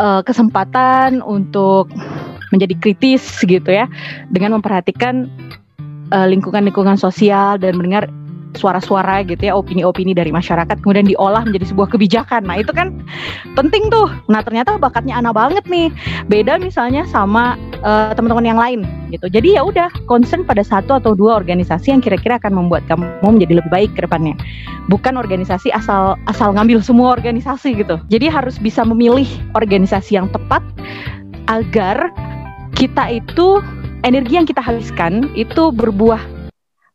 uh, 0.03 0.21
kesempatan 0.27 1.23
untuk 1.23 1.95
menjadi 2.51 2.75
kritis 2.83 3.23
gitu 3.47 3.71
ya, 3.71 3.87
dengan 4.29 4.59
memperhatikan 4.59 5.31
lingkungan-lingkungan 6.13 7.01
sosial 7.01 7.57
dan 7.57 7.73
mendengar 7.81 8.05
suara-suara 8.55 9.25
gitu 9.25 9.49
ya, 9.49 9.57
opini-opini 9.57 10.13
dari 10.13 10.31
masyarakat 10.31 10.81
kemudian 10.81 11.09
diolah 11.09 11.45
menjadi 11.45 11.73
sebuah 11.73 11.89
kebijakan. 11.93 12.45
Nah, 12.45 12.61
itu 12.61 12.73
kan 12.73 12.93
penting 13.57 13.89
tuh. 13.89 14.09
Nah, 14.29 14.45
ternyata 14.45 14.77
bakatnya 14.77 15.19
Ana 15.19 15.33
banget 15.33 15.65
nih. 15.69 15.89
Beda 16.29 16.57
misalnya 16.61 17.05
sama 17.09 17.57
uh, 17.85 18.13
teman-teman 18.17 18.47
yang 18.47 18.61
lain 18.61 18.81
gitu. 19.13 19.29
Jadi 19.29 19.57
ya 19.57 19.63
udah 19.65 19.93
concern 20.09 20.45
pada 20.47 20.65
satu 20.65 20.97
atau 20.97 21.13
dua 21.13 21.37
organisasi 21.37 21.93
yang 21.93 22.01
kira-kira 22.01 22.41
akan 22.41 22.65
membuat 22.65 22.85
kamu 22.89 23.05
menjadi 23.25 23.61
lebih 23.61 23.71
baik 23.73 23.91
ke 23.97 24.05
depannya. 24.05 24.37
Bukan 24.89 25.21
organisasi 25.21 25.69
asal 25.73 26.17
asal 26.27 26.57
ngambil 26.57 26.81
semua 26.81 27.13
organisasi 27.13 27.77
gitu. 27.77 28.01
Jadi 28.09 28.33
harus 28.33 28.57
bisa 28.57 28.83
memilih 28.83 29.29
organisasi 29.53 30.17
yang 30.17 30.33
tepat 30.33 30.65
agar 31.51 32.09
kita 32.73 33.21
itu 33.21 33.61
energi 34.03 34.35
yang 34.41 34.49
kita 34.49 34.63
habiskan 34.65 35.31
itu 35.39 35.71
berbuah 35.71 36.19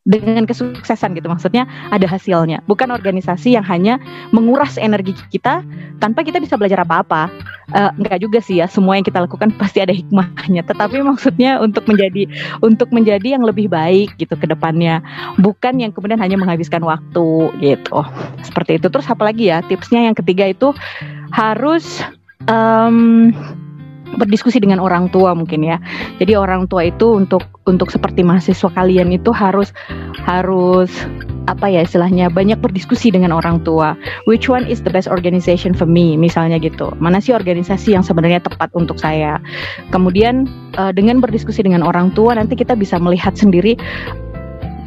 dengan 0.07 0.47
kesuksesan 0.47 1.19
gitu. 1.19 1.27
Maksudnya 1.27 1.67
ada 1.91 2.07
hasilnya. 2.07 2.63
Bukan 2.65 2.87
organisasi 2.89 3.59
yang 3.59 3.67
hanya 3.67 3.99
menguras 4.31 4.79
energi 4.79 5.11
kita 5.29 5.61
tanpa 5.99 6.23
kita 6.23 6.39
bisa 6.39 6.55
belajar 6.55 6.87
apa-apa. 6.87 7.27
Uh, 7.75 7.91
enggak 7.99 8.23
juga 8.23 8.39
sih 8.39 8.63
ya. 8.63 8.71
Semua 8.71 8.95
yang 8.95 9.03
kita 9.03 9.19
lakukan 9.19 9.51
pasti 9.61 9.83
ada 9.83 9.91
hikmahnya. 9.91 10.63
Tetapi 10.63 11.03
maksudnya 11.03 11.59
untuk 11.59 11.83
menjadi 11.91 12.23
untuk 12.63 12.87
menjadi 12.95 13.35
yang 13.35 13.43
lebih 13.43 13.67
baik 13.67 14.15
gitu 14.15 14.39
ke 14.39 14.47
depannya. 14.47 15.03
Bukan 15.43 15.83
yang 15.83 15.91
kemudian 15.91 16.17
hanya 16.23 16.39
menghabiskan 16.39 16.81
waktu 16.87 17.51
gitu. 17.59 17.99
Seperti 18.47 18.79
itu. 18.79 18.87
Terus 18.87 19.05
apalagi 19.11 19.51
ya? 19.51 19.59
Tipsnya 19.67 20.07
yang 20.07 20.15
ketiga 20.15 20.47
itu 20.47 20.71
harus 21.35 21.99
um, 22.47 23.35
berdiskusi 24.15 24.63
dengan 24.63 24.79
orang 24.79 25.11
tua 25.11 25.35
mungkin 25.35 25.67
ya. 25.67 25.77
Jadi 26.21 26.37
orang 26.39 26.71
tua 26.71 26.87
itu 26.87 27.19
untuk 27.19 27.43
untuk 27.67 27.91
seperti 27.91 28.23
mahasiswa 28.23 28.71
kalian 28.71 29.11
itu 29.11 29.35
harus 29.35 29.75
harus 30.23 30.89
apa 31.47 31.71
ya 31.71 31.83
istilahnya 31.83 32.27
banyak 32.27 32.59
berdiskusi 32.59 33.11
dengan 33.11 33.31
orang 33.31 33.63
tua. 33.63 33.95
Which 34.27 34.51
one 34.51 34.67
is 34.67 34.83
the 34.83 34.91
best 34.91 35.07
organization 35.07 35.71
for 35.75 35.87
me 35.87 36.19
misalnya 36.19 36.59
gitu. 36.59 36.91
Mana 36.99 37.23
sih 37.23 37.31
organisasi 37.31 37.95
yang 37.95 38.03
sebenarnya 38.03 38.43
tepat 38.43 38.71
untuk 38.75 38.99
saya. 38.99 39.39
Kemudian 39.91 40.47
uh, 40.75 40.91
dengan 40.91 41.23
berdiskusi 41.23 41.63
dengan 41.63 41.83
orang 41.83 42.11
tua 42.13 42.35
nanti 42.35 42.59
kita 42.59 42.75
bisa 42.75 42.99
melihat 42.99 43.35
sendiri 43.35 43.79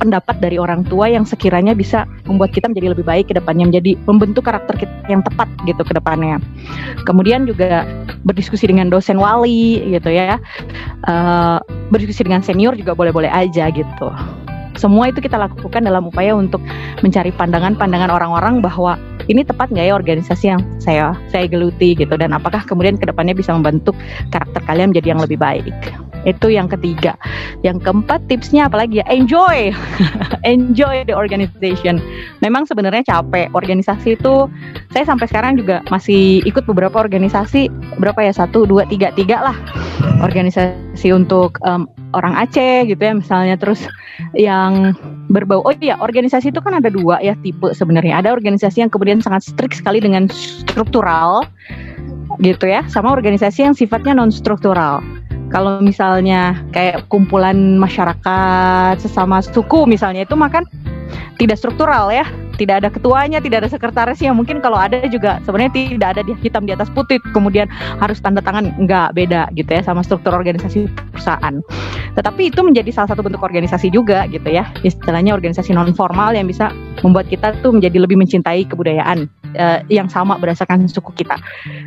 pendapat 0.01 0.41
dari 0.41 0.57
orang 0.57 0.83
tua 0.89 1.13
yang 1.13 1.29
sekiranya 1.29 1.77
bisa 1.77 2.09
membuat 2.25 2.57
kita 2.57 2.73
menjadi 2.73 2.97
lebih 2.97 3.05
baik 3.05 3.29
ke 3.29 3.35
depannya, 3.37 3.69
menjadi 3.69 4.01
membentuk 4.09 4.49
karakter 4.49 4.81
kita 4.81 4.93
yang 5.13 5.21
tepat 5.21 5.47
gitu 5.69 5.85
ke 5.85 5.93
depannya. 5.93 6.41
Kemudian 7.05 7.45
juga 7.45 7.85
berdiskusi 8.25 8.65
dengan 8.65 8.89
dosen 8.89 9.21
wali 9.21 9.85
gitu 9.93 10.09
ya, 10.09 10.41
uh, 11.05 11.61
berdiskusi 11.93 12.25
dengan 12.25 12.41
senior 12.41 12.73
juga 12.73 12.97
boleh-boleh 12.97 13.29
aja 13.29 13.69
gitu. 13.69 14.09
Semua 14.81 15.13
itu 15.13 15.21
kita 15.21 15.37
lakukan 15.37 15.85
dalam 15.85 16.09
upaya 16.09 16.33
untuk 16.33 16.65
mencari 17.05 17.29
pandangan-pandangan 17.37 18.09
orang-orang 18.09 18.65
bahwa 18.65 18.97
ini 19.29 19.45
tepat 19.45 19.69
nggak 19.75 19.87
ya 19.91 19.95
organisasi 19.97 20.45
yang 20.49 20.63
saya 20.81 21.13
saya 21.29 21.51
geluti 21.51 21.93
gitu 21.99 22.15
dan 22.17 22.33
apakah 22.33 22.65
kemudian 22.65 22.97
ke 22.97 23.05
depannya 23.05 23.37
bisa 23.37 23.53
membentuk 23.53 23.99
karakter 24.33 24.63
kalian 24.65 24.95
menjadi 24.95 25.13
yang 25.17 25.21
lebih 25.21 25.37
baik. 25.37 25.75
Itu 26.29 26.53
yang 26.53 26.69
ketiga. 26.69 27.17
Yang 27.65 27.89
keempat 27.89 28.29
tipsnya 28.29 28.69
apalagi 28.69 29.01
ya? 29.01 29.07
Enjoy. 29.09 29.73
Enjoy 30.53 31.05
the 31.09 31.17
organization. 31.17 32.01
Memang 32.45 32.69
sebenarnya 32.69 33.05
capek. 33.09 33.49
Organisasi 33.57 34.21
itu 34.21 34.49
saya 34.93 35.05
sampai 35.09 35.27
sekarang 35.29 35.57
juga 35.57 35.81
masih 35.89 36.45
ikut 36.45 36.69
beberapa 36.69 37.01
organisasi. 37.01 37.73
Berapa 37.97 38.21
ya? 38.21 38.33
Satu, 38.37 38.69
dua, 38.69 38.85
tiga, 38.89 39.13
tiga 39.17 39.41
lah. 39.41 39.57
Organisasi 40.21 41.09
untuk 41.13 41.57
um, 41.65 41.89
orang 42.17 42.35
Aceh 42.39 42.87
gitu 42.89 43.01
ya 43.01 43.15
misalnya. 43.15 43.57
Terus 43.59 43.87
yang 44.37 44.95
berbau. 45.31 45.63
Oh 45.63 45.75
iya, 45.79 45.97
organisasi 45.99 46.51
itu 46.51 46.61
kan 46.61 46.79
ada 46.79 46.91
dua 46.91 47.23
ya 47.23 47.35
tipe 47.41 47.71
sebenarnya. 47.73 48.21
Ada 48.21 48.35
organisasi 48.35 48.85
yang 48.85 48.91
kemudian 48.91 49.23
sangat 49.23 49.47
strict 49.47 49.79
sekali 49.79 50.03
dengan 50.03 50.27
struktural 50.31 51.47
gitu 52.41 52.71
ya, 52.71 52.87
sama 52.87 53.13
organisasi 53.13 53.67
yang 53.67 53.75
sifatnya 53.75 54.15
non 54.15 54.31
struktural. 54.31 55.03
Kalau 55.51 55.83
misalnya 55.83 56.63
kayak 56.71 57.11
kumpulan 57.11 57.75
masyarakat 57.75 59.03
sesama 59.03 59.43
suku 59.43 59.83
misalnya 59.83 60.23
itu 60.23 60.39
makan 60.39 60.63
tidak 61.39 61.57
struktural 61.57 62.13
ya, 62.13 62.27
tidak 62.61 62.85
ada 62.85 62.89
ketuanya, 62.93 63.39
tidak 63.41 63.65
ada 63.65 63.71
sekretarisnya. 63.73 64.37
Mungkin 64.37 64.61
kalau 64.61 64.77
ada 64.77 65.01
juga 65.09 65.41
sebenarnya 65.49 65.73
tidak 65.73 66.09
ada 66.19 66.23
di 66.27 66.33
hitam 66.45 66.69
di 66.69 66.73
atas 66.77 66.93
putih, 66.93 67.17
kemudian 67.33 67.67
harus 67.99 68.21
tanda 68.21 68.45
tangan 68.45 68.73
enggak 68.77 69.17
beda 69.17 69.49
gitu 69.57 69.71
ya 69.71 69.81
sama 69.81 70.05
struktur 70.05 70.37
organisasi 70.37 70.87
perusahaan. 71.17 71.65
Tetapi 72.15 72.53
itu 72.53 72.61
menjadi 72.61 72.91
salah 72.93 73.15
satu 73.15 73.25
bentuk 73.25 73.41
organisasi 73.41 73.89
juga 73.89 74.27
gitu 74.29 74.47
ya, 74.51 74.69
istilahnya 74.85 75.33
organisasi 75.33 75.73
non 75.73 75.93
formal 75.97 76.37
yang 76.37 76.45
bisa 76.45 76.75
membuat 77.01 77.31
kita 77.33 77.57
tuh 77.65 77.73
menjadi 77.73 78.03
lebih 78.03 78.21
mencintai 78.21 78.69
kebudayaan 78.69 79.31
uh, 79.57 79.81
yang 79.89 80.11
sama 80.11 80.37
berdasarkan 80.37 80.85
suku 80.91 81.25
kita. 81.25 81.39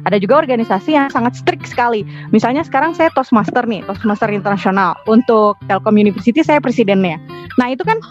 Ada 0.08 0.18
juga 0.18 0.40
organisasi 0.42 0.96
yang 0.96 1.08
sangat 1.14 1.38
strict 1.38 1.70
sekali. 1.70 2.04
Misalnya 2.34 2.66
sekarang 2.66 2.98
saya 2.98 3.14
Toastmaster 3.14 3.64
nih, 3.68 3.86
Toastmaster 3.86 4.32
internasional. 4.32 4.98
Untuk 5.06 5.60
Telkom 5.68 5.96
University 5.96 6.42
saya 6.42 6.60
presidennya. 6.64 7.20
Nah, 7.62 7.70
itu 7.70 7.86
kan 7.86 8.02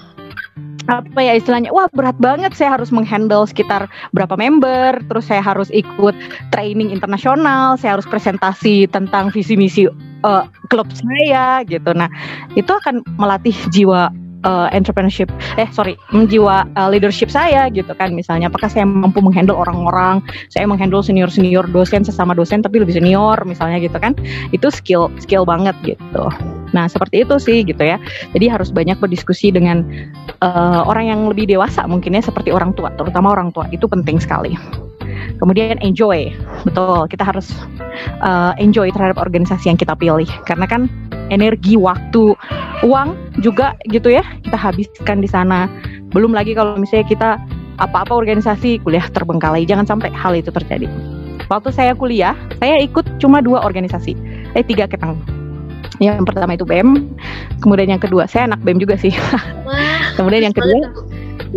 apa 0.91 1.23
ya 1.23 1.39
istilahnya 1.39 1.71
wah 1.71 1.87
berat 1.95 2.19
banget. 2.19 2.53
Saya 2.59 2.75
harus 2.75 2.91
menghandle 2.91 3.47
sekitar 3.47 3.87
berapa 4.11 4.35
member 4.35 4.99
terus 5.07 5.31
saya 5.31 5.43
harus 5.43 5.71
ikut 5.71 6.15
training 6.51 6.91
internasional 6.91 7.79
saya 7.79 7.99
harus 7.99 8.09
presentasi 8.09 8.91
tentang 8.91 9.31
visi 9.31 9.55
misi 9.55 9.87
uh, 10.27 10.45
klub 10.69 10.91
saya 10.91 11.63
gitu. 11.67 11.95
Nah 11.95 12.11
itu 12.59 12.71
akan 12.71 13.07
melatih 13.17 13.55
jiwa 13.71 14.11
uh, 14.45 14.69
entrepreneurship 14.71 15.31
eh 15.57 15.69
sorry 15.71 15.99
jiwa 16.13 16.69
uh, 16.77 16.89
leadership 16.91 17.31
saya 17.33 17.69
gitu 17.73 17.91
kan 17.97 18.15
misalnya. 18.15 18.49
Apakah 18.51 18.69
saya 18.71 18.87
mampu 18.87 19.23
menghandle 19.25 19.57
orang-orang? 19.57 20.23
Saya 20.53 20.69
menghandle 20.69 21.03
senior 21.03 21.31
senior 21.33 21.67
dosen 21.71 22.07
sesama 22.07 22.37
dosen 22.37 22.63
tapi 22.63 22.83
lebih 22.83 22.95
senior 22.95 23.39
misalnya 23.47 23.81
gitu 23.83 23.97
kan. 23.99 24.15
Itu 24.55 24.71
skill 24.71 25.11
skill 25.23 25.47
banget 25.47 25.75
gitu. 25.83 26.25
Nah 26.73 26.87
seperti 26.89 27.25
itu 27.27 27.37
sih 27.39 27.59
gitu 27.67 27.83
ya. 27.83 28.01
Jadi 28.33 28.47
harus 28.49 28.71
banyak 28.71 28.99
berdiskusi 28.99 29.53
dengan 29.53 29.85
uh, 30.43 30.83
orang 30.87 31.11
yang 31.11 31.21
lebih 31.29 31.49
dewasa 31.49 31.85
mungkinnya 31.87 32.23
seperti 32.25 32.51
orang 32.55 32.73
tua 32.75 32.93
terutama 32.95 33.33
orang 33.33 33.51
tua. 33.51 33.69
Itu 33.71 33.87
penting 33.89 34.19
sekali. 34.19 34.55
Kemudian 35.39 35.79
enjoy. 35.83 36.31
Betul 36.63 37.11
kita 37.11 37.27
harus 37.27 37.51
uh, 38.23 38.55
enjoy 38.59 38.91
terhadap 38.95 39.19
organisasi 39.19 39.71
yang 39.71 39.79
kita 39.79 39.95
pilih. 39.99 40.29
Karena 40.47 40.67
kan 40.71 40.87
energi 41.31 41.79
waktu 41.79 42.35
uang 42.83 43.15
juga 43.39 43.79
gitu 43.89 44.11
ya 44.11 44.25
kita 44.43 44.59
habiskan 44.59 45.23
di 45.23 45.29
sana. 45.31 45.71
Belum 46.13 46.35
lagi 46.35 46.53
kalau 46.53 46.77
misalnya 46.77 47.07
kita 47.09 47.31
apa-apa 47.81 48.13
organisasi 48.13 48.83
kuliah 48.85 49.07
terbengkalai 49.11 49.65
jangan 49.65 49.87
sampai 49.87 50.11
hal 50.13 50.35
itu 50.37 50.51
terjadi. 50.51 50.91
Waktu 51.49 51.71
saya 51.73 51.93
kuliah 51.95 52.37
saya 52.59 52.83
ikut 52.83 53.05
cuma 53.23 53.41
dua 53.41 53.63
organisasi 53.65 54.15
eh 54.53 54.65
tiga 54.65 54.85
ketang 54.91 55.17
yang 56.03 56.27
pertama 56.27 56.59
itu 56.59 56.67
BEM 56.67 57.15
kemudian 57.63 57.95
yang 57.95 58.03
kedua 58.03 58.27
saya 58.27 58.51
anak 58.51 58.61
BEM 58.67 58.83
juga 58.83 58.99
sih. 58.99 59.15
Kemudian 60.19 60.45
yang 60.45 60.53
kedua 60.53 60.93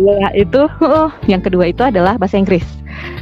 ya 0.00 0.28
itu 0.32 0.64
oh, 0.80 1.12
yang 1.28 1.44
kedua 1.44 1.68
itu 1.68 1.84
adalah 1.84 2.16
bahasa 2.16 2.40
Inggris. 2.40 2.64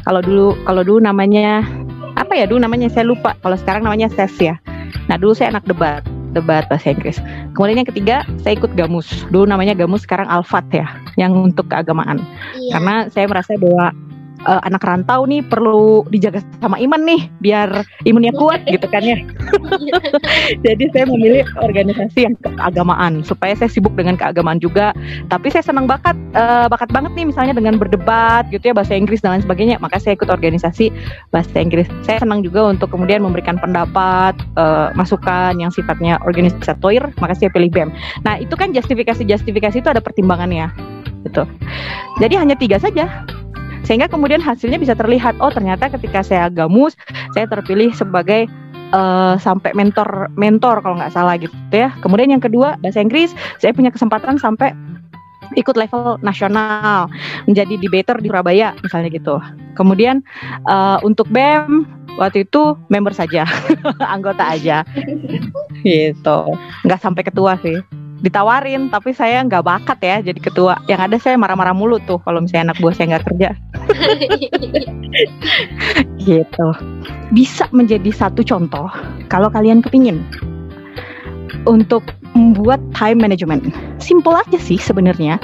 Kalau 0.07 0.23
dulu 0.23 0.55
kalau 0.63 0.87
dulu 0.87 1.03
namanya 1.03 1.67
apa 2.15 2.39
ya 2.39 2.47
dulu 2.47 2.63
namanya 2.63 2.87
saya 2.87 3.09
lupa. 3.09 3.35
Kalau 3.43 3.59
sekarang 3.59 3.83
namanya 3.83 4.07
SES 4.15 4.35
ya. 4.39 4.55
Nah 5.11 5.19
dulu 5.19 5.35
saya 5.35 5.59
anak 5.59 5.67
debat 5.67 6.07
debat 6.35 6.67
bahasa 6.67 6.93
Inggris. 6.93 7.23
Kemudian 7.55 7.81
yang 7.81 7.89
ketiga, 7.89 8.17
saya 8.43 8.59
ikut 8.59 8.75
Gamus. 8.75 9.07
Dulu 9.31 9.47
namanya 9.47 9.73
Gamus, 9.79 10.03
sekarang 10.03 10.27
Alfat 10.27 10.67
ya, 10.75 10.87
yang 11.15 11.33
untuk 11.33 11.71
keagamaan. 11.71 12.21
Iya. 12.59 12.79
Karena 12.79 12.95
saya 13.09 13.27
merasa 13.31 13.55
bahwa 13.57 13.95
uh, 14.47 14.61
anak 14.65 14.85
rantau 14.85 15.25
nih 15.25 15.41
perlu 15.45 16.05
dijaga 16.09 16.41
sama 16.61 16.77
iman 16.81 17.01
nih 17.03 17.29
biar 17.41 17.85
imunnya 18.09 18.33
kuat 18.37 18.65
gitu 18.69 18.87
kan 18.89 19.03
ya. 19.05 19.19
Jadi 20.67 20.85
saya 20.93 21.05
memilih 21.09 21.45
organisasi 21.61 22.19
yang 22.29 22.35
keagamaan 22.41 23.25
supaya 23.25 23.57
saya 23.57 23.69
sibuk 23.69 23.93
dengan 23.97 24.17
keagamaan 24.17 24.61
juga. 24.61 24.93
Tapi 25.29 25.51
saya 25.51 25.65
senang 25.65 25.89
bakat 25.89 26.17
uh, 26.37 26.69
bakat 26.69 26.89
banget 26.93 27.13
nih 27.17 27.27
misalnya 27.29 27.55
dengan 27.57 27.77
berdebat 27.77 28.49
gitu 28.53 28.73
ya 28.73 28.75
bahasa 28.77 28.95
Inggris 28.95 29.25
dan 29.25 29.37
lain 29.37 29.45
sebagainya. 29.45 29.77
Maka 29.81 30.01
saya 30.01 30.17
ikut 30.17 30.29
organisasi 30.29 30.93
bahasa 31.33 31.59
Inggris. 31.59 31.89
Saya 32.05 32.21
senang 32.23 32.45
juga 32.45 32.69
untuk 32.69 32.93
kemudian 32.93 33.25
memberikan 33.25 33.57
pendapat, 33.59 34.37
uh, 34.57 34.93
masukan 34.95 35.57
yang 35.59 35.73
sifatnya 35.73 36.21
organisatoir. 36.25 37.11
Maka 37.19 37.35
saya 37.37 37.51
pilih 37.51 37.73
BEM. 37.73 37.91
Nah 38.23 38.39
itu 38.41 38.55
kan 38.55 38.71
justifikasi-justifikasi 38.73 39.81
itu 39.81 39.89
ada 39.91 40.01
pertimbangannya 40.01 40.71
gitu. 41.25 41.49
Jadi 42.21 42.35
hanya 42.37 42.55
tiga 42.55 42.77
saja 42.77 43.25
sehingga 43.85 44.09
kemudian 44.09 44.41
hasilnya 44.41 44.81
bisa 44.81 44.97
terlihat 44.97 45.37
oh 45.39 45.53
ternyata 45.53 45.93
ketika 45.93 46.25
saya 46.25 46.49
gamus 46.49 46.97
saya 47.37 47.45
terpilih 47.47 47.93
sebagai 47.93 48.49
uh, 48.95 49.35
sampai 49.39 49.73
mentor 49.73 50.33
mentor 50.35 50.81
kalau 50.81 50.97
nggak 50.99 51.15
salah 51.15 51.39
gitu 51.39 51.55
ya. 51.71 51.95
Kemudian 52.01 52.33
yang 52.35 52.43
kedua 52.43 52.77
bahasa 52.81 53.01
Inggris 53.01 53.33
saya 53.59 53.75
punya 53.75 53.91
kesempatan 53.95 54.39
sampai 54.39 54.73
ikut 55.55 55.77
level 55.77 56.19
nasional 56.25 57.07
menjadi 57.45 57.77
debater 57.79 58.17
di 58.19 58.29
Surabaya 58.33 58.73
misalnya 58.81 59.11
gitu. 59.13 59.37
Kemudian 59.79 60.25
uh, 60.67 60.99
untuk 61.05 61.29
BEM 61.29 61.85
waktu 62.17 62.47
itu 62.47 62.79
member 62.89 63.13
saja 63.13 63.45
anggota 64.15 64.55
aja. 64.55 64.83
Gitu. 65.85 66.39
Nggak 66.87 67.01
sampai 67.01 67.23
ketua 67.27 67.61
sih 67.61 68.04
ditawarin 68.25 68.89
tapi 68.89 69.13
saya 69.13 69.45
nggak 69.45 69.61
bakat 69.61 69.99
ya 70.01 70.17
jadi 70.25 70.41
ketua. 70.41 70.81
Yang 70.89 71.01
ada 71.05 71.17
saya 71.21 71.37
marah-marah 71.37 71.77
mulu 71.77 72.01
tuh 72.09 72.17
kalau 72.25 72.41
misalnya 72.41 72.73
anak 72.73 72.81
buah 72.81 72.95
saya 72.97 73.07
nggak 73.13 73.25
kerja. 73.29 73.49
Gitu. 76.25 76.69
Bisa 77.37 77.69
menjadi 77.77 78.09
satu 78.09 78.41
contoh 78.41 78.89
kalau 79.29 79.53
kalian 79.53 79.85
kepingin 79.85 80.25
untuk 81.69 82.01
membuat 82.33 82.81
time 82.97 83.21
management. 83.21 83.69
Simple 84.01 84.33
aja 84.33 84.57
sih 84.57 84.81
sebenarnya. 84.81 85.37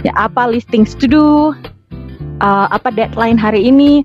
Ya 0.00 0.12
apa 0.16 0.48
listings 0.48 0.96
to 0.96 1.04
do 1.04 1.52
uh, 2.40 2.66
apa 2.72 2.88
deadline 2.88 3.36
hari 3.36 3.68
ini 3.68 4.00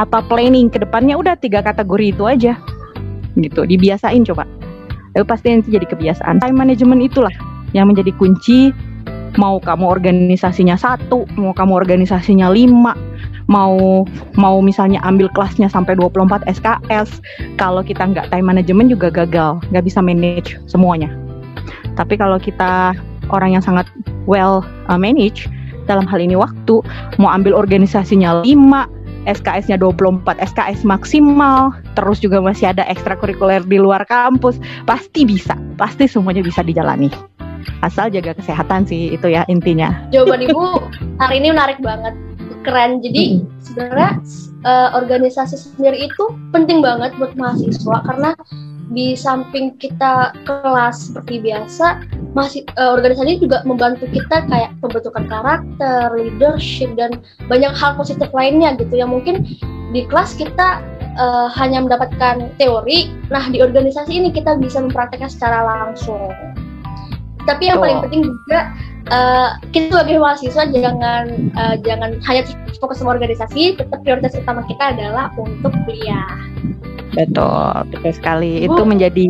apa 0.00 0.24
planning 0.24 0.72
ke 0.72 0.80
depannya 0.80 1.16
udah 1.16 1.40
tiga 1.40 1.64
kategori 1.64 2.12
itu 2.12 2.24
aja. 2.28 2.52
Gitu 3.32 3.64
dibiasain 3.64 4.28
coba. 4.28 4.44
Lalu 5.16 5.24
pasti 5.24 5.46
nanti 5.52 5.68
jadi 5.72 5.88
kebiasaan. 5.88 6.40
Time 6.40 6.56
management 6.56 7.04
itulah 7.04 7.51
yang 7.72 7.88
menjadi 7.88 8.12
kunci 8.16 8.72
mau 9.40 9.56
kamu 9.60 9.84
organisasinya 9.88 10.76
satu, 10.76 11.24
mau 11.40 11.56
kamu 11.56 11.72
organisasinya 11.72 12.52
lima, 12.52 12.92
mau 13.48 14.04
mau 14.36 14.60
misalnya 14.60 15.00
ambil 15.04 15.28
kelasnya 15.32 15.68
sampai 15.72 15.96
24 15.96 16.44
SKS, 16.48 17.22
kalau 17.56 17.80
kita 17.80 18.12
nggak 18.12 18.28
time 18.28 18.46
management 18.52 18.92
juga 18.92 19.08
gagal, 19.08 19.60
nggak 19.72 19.84
bisa 19.84 20.04
manage 20.04 20.60
semuanya. 20.68 21.08
Tapi 21.96 22.16
kalau 22.16 22.40
kita 22.40 22.96
orang 23.32 23.56
yang 23.56 23.64
sangat 23.64 23.88
well 24.28 24.64
uh, 24.88 25.00
manage 25.00 25.48
dalam 25.88 26.04
hal 26.06 26.20
ini 26.20 26.36
waktu, 26.36 26.84
mau 27.16 27.30
ambil 27.32 27.56
organisasinya 27.56 28.44
lima, 28.44 28.86
SKS-nya 29.26 29.78
24 29.78 30.38
SKS 30.38 30.82
maksimal, 30.82 31.74
terus 31.94 32.18
juga 32.18 32.42
masih 32.42 32.74
ada 32.74 32.86
ekstrakurikuler 32.86 33.62
di 33.66 33.78
luar 33.78 34.02
kampus, 34.06 34.58
pasti 34.86 35.26
bisa, 35.26 35.54
pasti 35.78 36.06
semuanya 36.06 36.42
bisa 36.42 36.62
dijalani 36.62 37.31
asal 37.82 38.12
jaga 38.12 38.36
kesehatan 38.36 38.84
sih 38.86 39.14
itu 39.14 39.26
ya 39.30 39.42
intinya. 39.46 39.92
Jawaban 40.14 40.46
ibu 40.46 40.82
hari 41.18 41.42
ini 41.42 41.54
menarik 41.54 41.78
banget. 41.80 42.14
Keren. 42.62 43.02
Jadi 43.02 43.42
sebenarnya 43.58 44.22
uh, 44.62 44.94
organisasi 44.94 45.58
sendiri 45.58 46.06
itu 46.06 46.24
penting 46.54 46.78
banget 46.78 47.10
buat 47.18 47.34
mahasiswa 47.34 48.06
karena 48.06 48.38
di 48.92 49.16
samping 49.16 49.74
kita 49.80 50.36
kelas 50.44 51.10
seperti 51.10 51.40
biasa 51.42 52.04
masih 52.36 52.62
uh, 52.76 52.94
organisasi 52.94 53.40
juga 53.40 53.64
membantu 53.66 54.06
kita 54.14 54.44
kayak 54.46 54.72
pembentukan 54.78 55.24
karakter, 55.26 56.12
leadership 56.14 56.92
dan 56.94 57.18
banyak 57.48 57.72
hal 57.72 57.96
positif 57.96 58.28
lainnya 58.30 58.76
gitu. 58.78 58.94
Yang 58.94 59.10
mungkin 59.10 59.34
di 59.90 60.06
kelas 60.06 60.36
kita 60.36 60.80
uh, 61.18 61.48
hanya 61.52 61.84
mendapatkan 61.84 62.52
teori, 62.56 63.12
nah 63.28 63.44
di 63.48 63.60
organisasi 63.60 64.12
ini 64.22 64.28
kita 64.32 64.56
bisa 64.60 64.80
mempraktekkan 64.80 65.28
secara 65.28 65.64
langsung 65.64 66.32
tapi 67.48 67.68
yang 67.70 67.78
paling 67.82 68.00
penting 68.06 68.22
juga 68.28 68.60
uh, 69.10 69.50
kita 69.74 69.90
sebagai 69.92 70.18
mahasiswa 70.22 70.62
jangan 70.70 71.24
uh, 71.58 71.76
jangan 71.82 72.10
hanya 72.22 72.42
fokus 72.78 73.02
sama 73.02 73.14
organisasi 73.18 73.78
tetap 73.78 73.98
prioritas 74.02 74.38
utama 74.38 74.62
kita 74.66 74.94
adalah 74.94 75.30
untuk 75.38 75.74
kuliah. 75.86 76.28
Betul 77.12 77.86
betul 77.92 78.12
sekali. 78.14 78.64
Itu 78.64 78.82
menjadi 78.86 79.28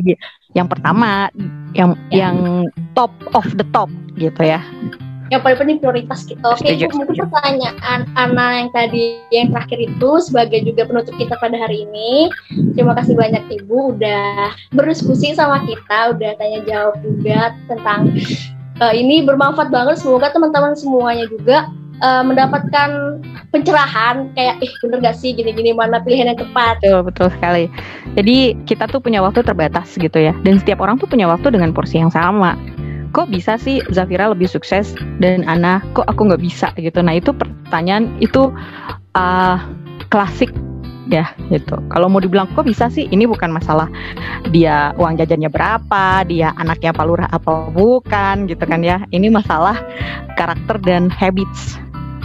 yang 0.52 0.68
pertama 0.68 1.32
yang 1.72 1.96
ya. 2.12 2.28
yang 2.28 2.68
top 2.92 3.12
of 3.32 3.48
the 3.56 3.64
top 3.72 3.88
gitu 4.20 4.44
ya 4.44 4.60
yang 5.32 5.40
paling 5.40 5.56
penting 5.56 5.80
prioritas 5.80 6.28
kita. 6.28 6.44
Oke, 6.44 6.68
okay, 6.68 6.84
mungkin 6.92 7.16
pertanyaan 7.16 8.04
Ana 8.20 8.60
yang 8.60 8.68
tadi 8.76 9.16
yang 9.32 9.48
terakhir 9.48 9.80
itu 9.80 10.10
sebagai 10.20 10.60
juga 10.60 10.84
penutup 10.84 11.16
kita 11.16 11.40
pada 11.40 11.56
hari 11.56 11.88
ini. 11.88 12.28
Terima 12.76 12.92
kasih 12.92 13.16
banyak 13.16 13.40
Ibu 13.48 13.96
udah 13.96 14.52
berdiskusi 14.76 15.32
sama 15.32 15.64
kita, 15.64 16.12
udah 16.12 16.36
tanya 16.36 16.60
jawab 16.68 17.00
juga 17.00 17.56
tentang 17.64 18.12
uh, 18.84 18.92
ini 18.92 19.24
bermanfaat 19.24 19.72
banget. 19.72 20.04
Semoga 20.04 20.28
teman-teman 20.36 20.76
semuanya 20.76 21.24
juga 21.24 21.72
uh, 22.04 22.20
mendapatkan 22.20 23.16
pencerahan 23.48 24.28
kayak 24.36 24.60
eh 24.60 24.72
bener 24.84 25.00
gak 25.00 25.16
sih 25.16 25.32
gini-gini 25.32 25.72
mana 25.72 25.96
pilihan 26.04 26.28
yang 26.28 26.40
tepat. 26.44 26.76
Betul 26.84 27.08
betul 27.08 27.28
sekali. 27.32 27.72
Jadi 28.20 28.52
kita 28.68 28.84
tuh 28.84 29.00
punya 29.00 29.24
waktu 29.24 29.40
terbatas 29.40 29.96
gitu 29.96 30.20
ya. 30.20 30.36
Dan 30.44 30.60
setiap 30.60 30.84
orang 30.84 31.00
tuh 31.00 31.08
punya 31.08 31.24
waktu 31.24 31.48
dengan 31.48 31.72
porsi 31.72 32.04
yang 32.04 32.12
sama 32.12 32.52
kok 33.12 33.28
bisa 33.28 33.60
sih 33.60 33.84
Zafira 33.92 34.32
lebih 34.32 34.48
sukses 34.48 34.96
dan 35.20 35.44
Ana 35.44 35.84
kok 35.92 36.08
aku 36.08 36.32
nggak 36.32 36.42
bisa 36.42 36.72
gitu? 36.80 37.04
Nah 37.04 37.20
itu 37.20 37.30
pertanyaan 37.36 38.08
itu 38.18 38.48
uh, 39.14 39.56
klasik 40.08 40.50
ya 41.12 41.28
gitu. 41.52 41.76
Kalau 41.92 42.08
mau 42.08 42.24
dibilang 42.24 42.48
kok 42.56 42.64
bisa 42.64 42.88
sih 42.88 43.06
ini 43.12 43.28
bukan 43.28 43.52
masalah 43.52 43.86
dia 44.48 44.96
uang 44.96 45.20
jajannya 45.20 45.52
berapa 45.52 46.24
dia 46.24 46.56
anaknya 46.56 46.96
Pak 46.96 47.04
Lurah 47.04 47.28
apa 47.28 47.68
bukan 47.70 48.48
gitu 48.48 48.64
kan 48.64 48.80
ya. 48.80 49.04
Ini 49.12 49.28
masalah 49.28 49.76
karakter 50.40 50.80
dan 50.80 51.12
habits 51.12 51.76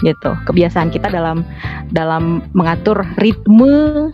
gitu. 0.06 0.34
Kebiasaan 0.47 0.93
kita 0.93 1.12
dalam 1.12 1.43
dalam 1.91 2.47
mengatur 2.56 3.04
ritme 3.19 4.08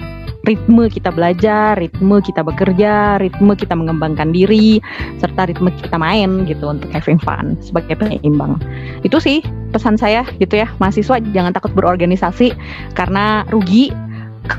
ritme 0.43 0.91
kita 0.91 1.09
belajar, 1.09 1.79
ritme 1.79 2.19
kita 2.19 2.43
bekerja, 2.43 3.17
ritme 3.23 3.55
kita 3.55 3.73
mengembangkan 3.73 4.35
diri, 4.35 4.83
serta 5.19 5.47
ritme 5.47 5.71
kita 5.79 5.95
main 5.95 6.43
gitu 6.43 6.67
untuk 6.67 6.91
having 6.91 7.19
fun 7.19 7.55
sebagai 7.63 7.95
penyeimbang. 7.95 8.59
Itu 9.07 9.23
sih 9.23 9.39
pesan 9.71 9.95
saya 9.95 10.27
gitu 10.43 10.59
ya, 10.59 10.67
mahasiswa 10.83 11.23
jangan 11.31 11.55
takut 11.55 11.71
berorganisasi 11.71 12.51
karena 12.93 13.47
rugi 13.55 13.95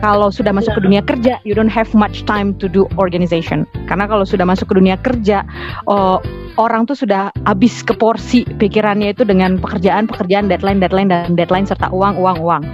kalau 0.01 0.33
sudah 0.33 0.49
masuk 0.49 0.81
ke 0.81 0.83
dunia 0.89 1.05
kerja, 1.05 1.37
you 1.45 1.53
don't 1.53 1.69
have 1.69 1.93
much 1.93 2.25
time 2.25 2.57
to 2.57 2.73
do 2.73 2.89
organization. 2.97 3.69
Karena 3.85 4.09
kalau 4.09 4.25
sudah 4.25 4.49
masuk 4.49 4.73
ke 4.73 4.81
dunia 4.81 4.97
kerja, 4.97 5.45
oh, 5.85 6.25
orang 6.57 6.89
tuh 6.89 6.97
sudah 6.97 7.29
habis 7.45 7.85
ke 7.85 7.93
porsi 7.93 8.49
pikirannya 8.49 9.13
itu 9.13 9.29
dengan 9.29 9.61
pekerjaan, 9.61 10.09
pekerjaan, 10.09 10.49
deadline, 10.49 10.81
deadline, 10.81 11.13
dan 11.13 11.37
deadline 11.37 11.69
serta 11.69 11.93
uang, 11.93 12.17
uang, 12.17 12.41
uang. 12.41 12.65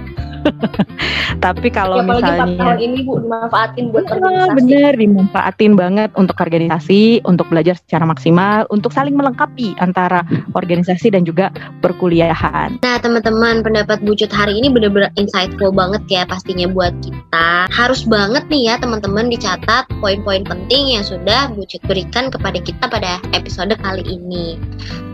Tapi 1.45 1.67
kalau 1.73 2.01
ya, 2.01 2.05
misalnya 2.05 2.47
tahun 2.59 2.79
ini 2.79 2.97
Bu 3.07 3.21
dimanfaatin 3.23 3.83
buat 3.89 4.05
ya, 4.05 4.11
organisasi. 4.17 4.57
Bener, 4.57 4.91
dimanfaatin 4.97 5.73
banget 5.73 6.09
untuk 6.15 6.37
organisasi, 6.37 7.23
untuk 7.25 7.47
belajar 7.49 7.75
secara 7.77 8.05
maksimal, 8.05 8.69
untuk 8.69 8.93
saling 8.93 9.15
melengkapi 9.17 9.73
antara 9.81 10.21
organisasi 10.53 11.13
dan 11.13 11.25
juga 11.25 11.49
perkuliahan. 11.81 12.81
Nah, 12.83 12.97
teman-teman, 13.01 13.65
pendapat 13.65 14.03
Bucut 14.05 14.29
hari 14.33 14.57
ini 14.57 14.69
benar-benar 14.69 15.13
insightful 15.17 15.73
banget 15.73 16.01
ya 16.09 16.23
pastinya 16.25 16.69
buat 16.69 16.93
kita. 17.01 17.69
Harus 17.71 18.05
banget 18.05 18.45
nih 18.49 18.73
ya 18.73 18.75
teman-teman 18.77 19.29
dicatat 19.29 19.89
poin-poin 19.99 20.45
penting 20.45 20.97
yang 20.97 21.05
sudah 21.05 21.49
Bucut 21.53 21.81
berikan 21.85 22.29
kepada 22.29 22.59
kita 22.61 22.85
pada 22.87 23.17
episode 23.33 23.73
kali 23.81 24.03
ini. 24.05 24.59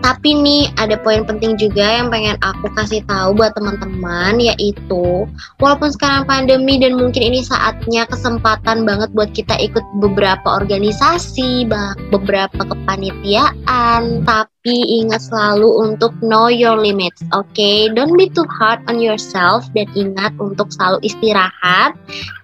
Tapi 0.06 0.30
nih 0.38 0.70
ada 0.78 0.96
poin 1.02 1.26
penting 1.26 1.58
juga 1.58 1.84
yang 1.84 2.14
pengen 2.14 2.38
aku 2.46 2.70
kasih 2.78 3.02
tahu 3.10 3.34
buat 3.34 3.58
teman-teman 3.58 4.38
yaitu 4.38 5.17
walaupun 5.58 5.90
sekarang 5.96 6.28
pandemi 6.28 6.78
dan 6.78 7.00
mungkin 7.00 7.24
ini 7.24 7.42
saatnya 7.42 8.06
kesempatan 8.06 8.84
banget 8.84 9.10
buat 9.16 9.32
kita 9.34 9.56
ikut 9.58 9.86
beberapa 10.04 10.60
organisasi, 10.60 11.66
beberapa 12.12 12.62
kepanitiaan, 12.62 14.28
tapi 14.28 14.57
ingat 14.72 15.30
selalu 15.30 15.70
untuk 15.88 16.12
know 16.20 16.52
your 16.52 16.76
limits, 16.76 17.24
oke? 17.32 17.48
Okay? 17.54 17.88
Don't 17.94 18.18
be 18.18 18.28
too 18.28 18.48
hard 18.50 18.84
on 18.92 19.00
yourself 19.00 19.70
dan 19.72 19.88
ingat 19.94 20.34
untuk 20.42 20.74
selalu 20.74 21.04
istirahat, 21.06 21.94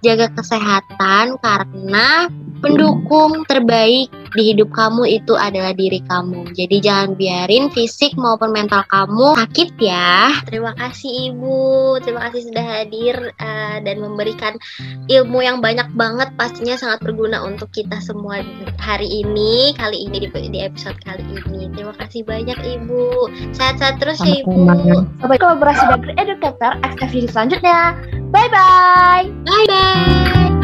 jaga 0.00 0.30
kesehatan 0.32 1.36
karena 1.42 2.30
pendukung 2.64 3.44
terbaik 3.44 4.08
di 4.34 4.50
hidup 4.50 4.72
kamu 4.74 5.06
itu 5.20 5.34
adalah 5.38 5.76
diri 5.76 6.02
kamu. 6.02 6.54
Jadi 6.56 6.76
jangan 6.82 7.14
biarin 7.14 7.70
fisik 7.70 8.18
maupun 8.18 8.50
mental 8.50 8.82
kamu 8.90 9.38
sakit 9.38 9.78
ya. 9.78 10.34
Terima 10.48 10.74
kasih 10.74 11.30
Ibu, 11.30 12.02
terima 12.02 12.28
kasih 12.28 12.50
sudah 12.50 12.64
hadir 12.66 13.16
uh, 13.38 13.78
dan 13.82 13.96
memberikan 14.02 14.58
ilmu 15.06 15.44
yang 15.44 15.62
banyak 15.62 15.86
banget 15.94 16.34
pastinya 16.34 16.74
sangat 16.74 17.02
berguna 17.06 17.46
untuk 17.46 17.70
kita 17.70 18.02
semua 18.02 18.42
hari 18.78 19.22
ini, 19.22 19.72
kali 19.78 20.06
ini 20.10 20.26
di, 20.26 20.28
di 20.50 20.60
episode 20.60 20.98
kali 21.06 21.22
ini. 21.22 21.70
Terima 21.70 21.94
kasih 21.94 22.13
banyak 22.22 22.58
Ibu. 22.60 23.32
Sehat-sehat 23.56 23.98
terus 23.98 24.22
ya 24.22 24.44
Ibu. 24.44 24.70
Sampai 25.18 25.38
kolaborasi 25.40 25.82
dengan 25.90 26.14
Educator 26.20 26.72
eksklusif 26.86 27.32
selanjutnya. 27.34 27.98
Bye 28.30 28.50
bye. 28.52 29.26
Bye 29.42 29.66
bye. 29.66 30.63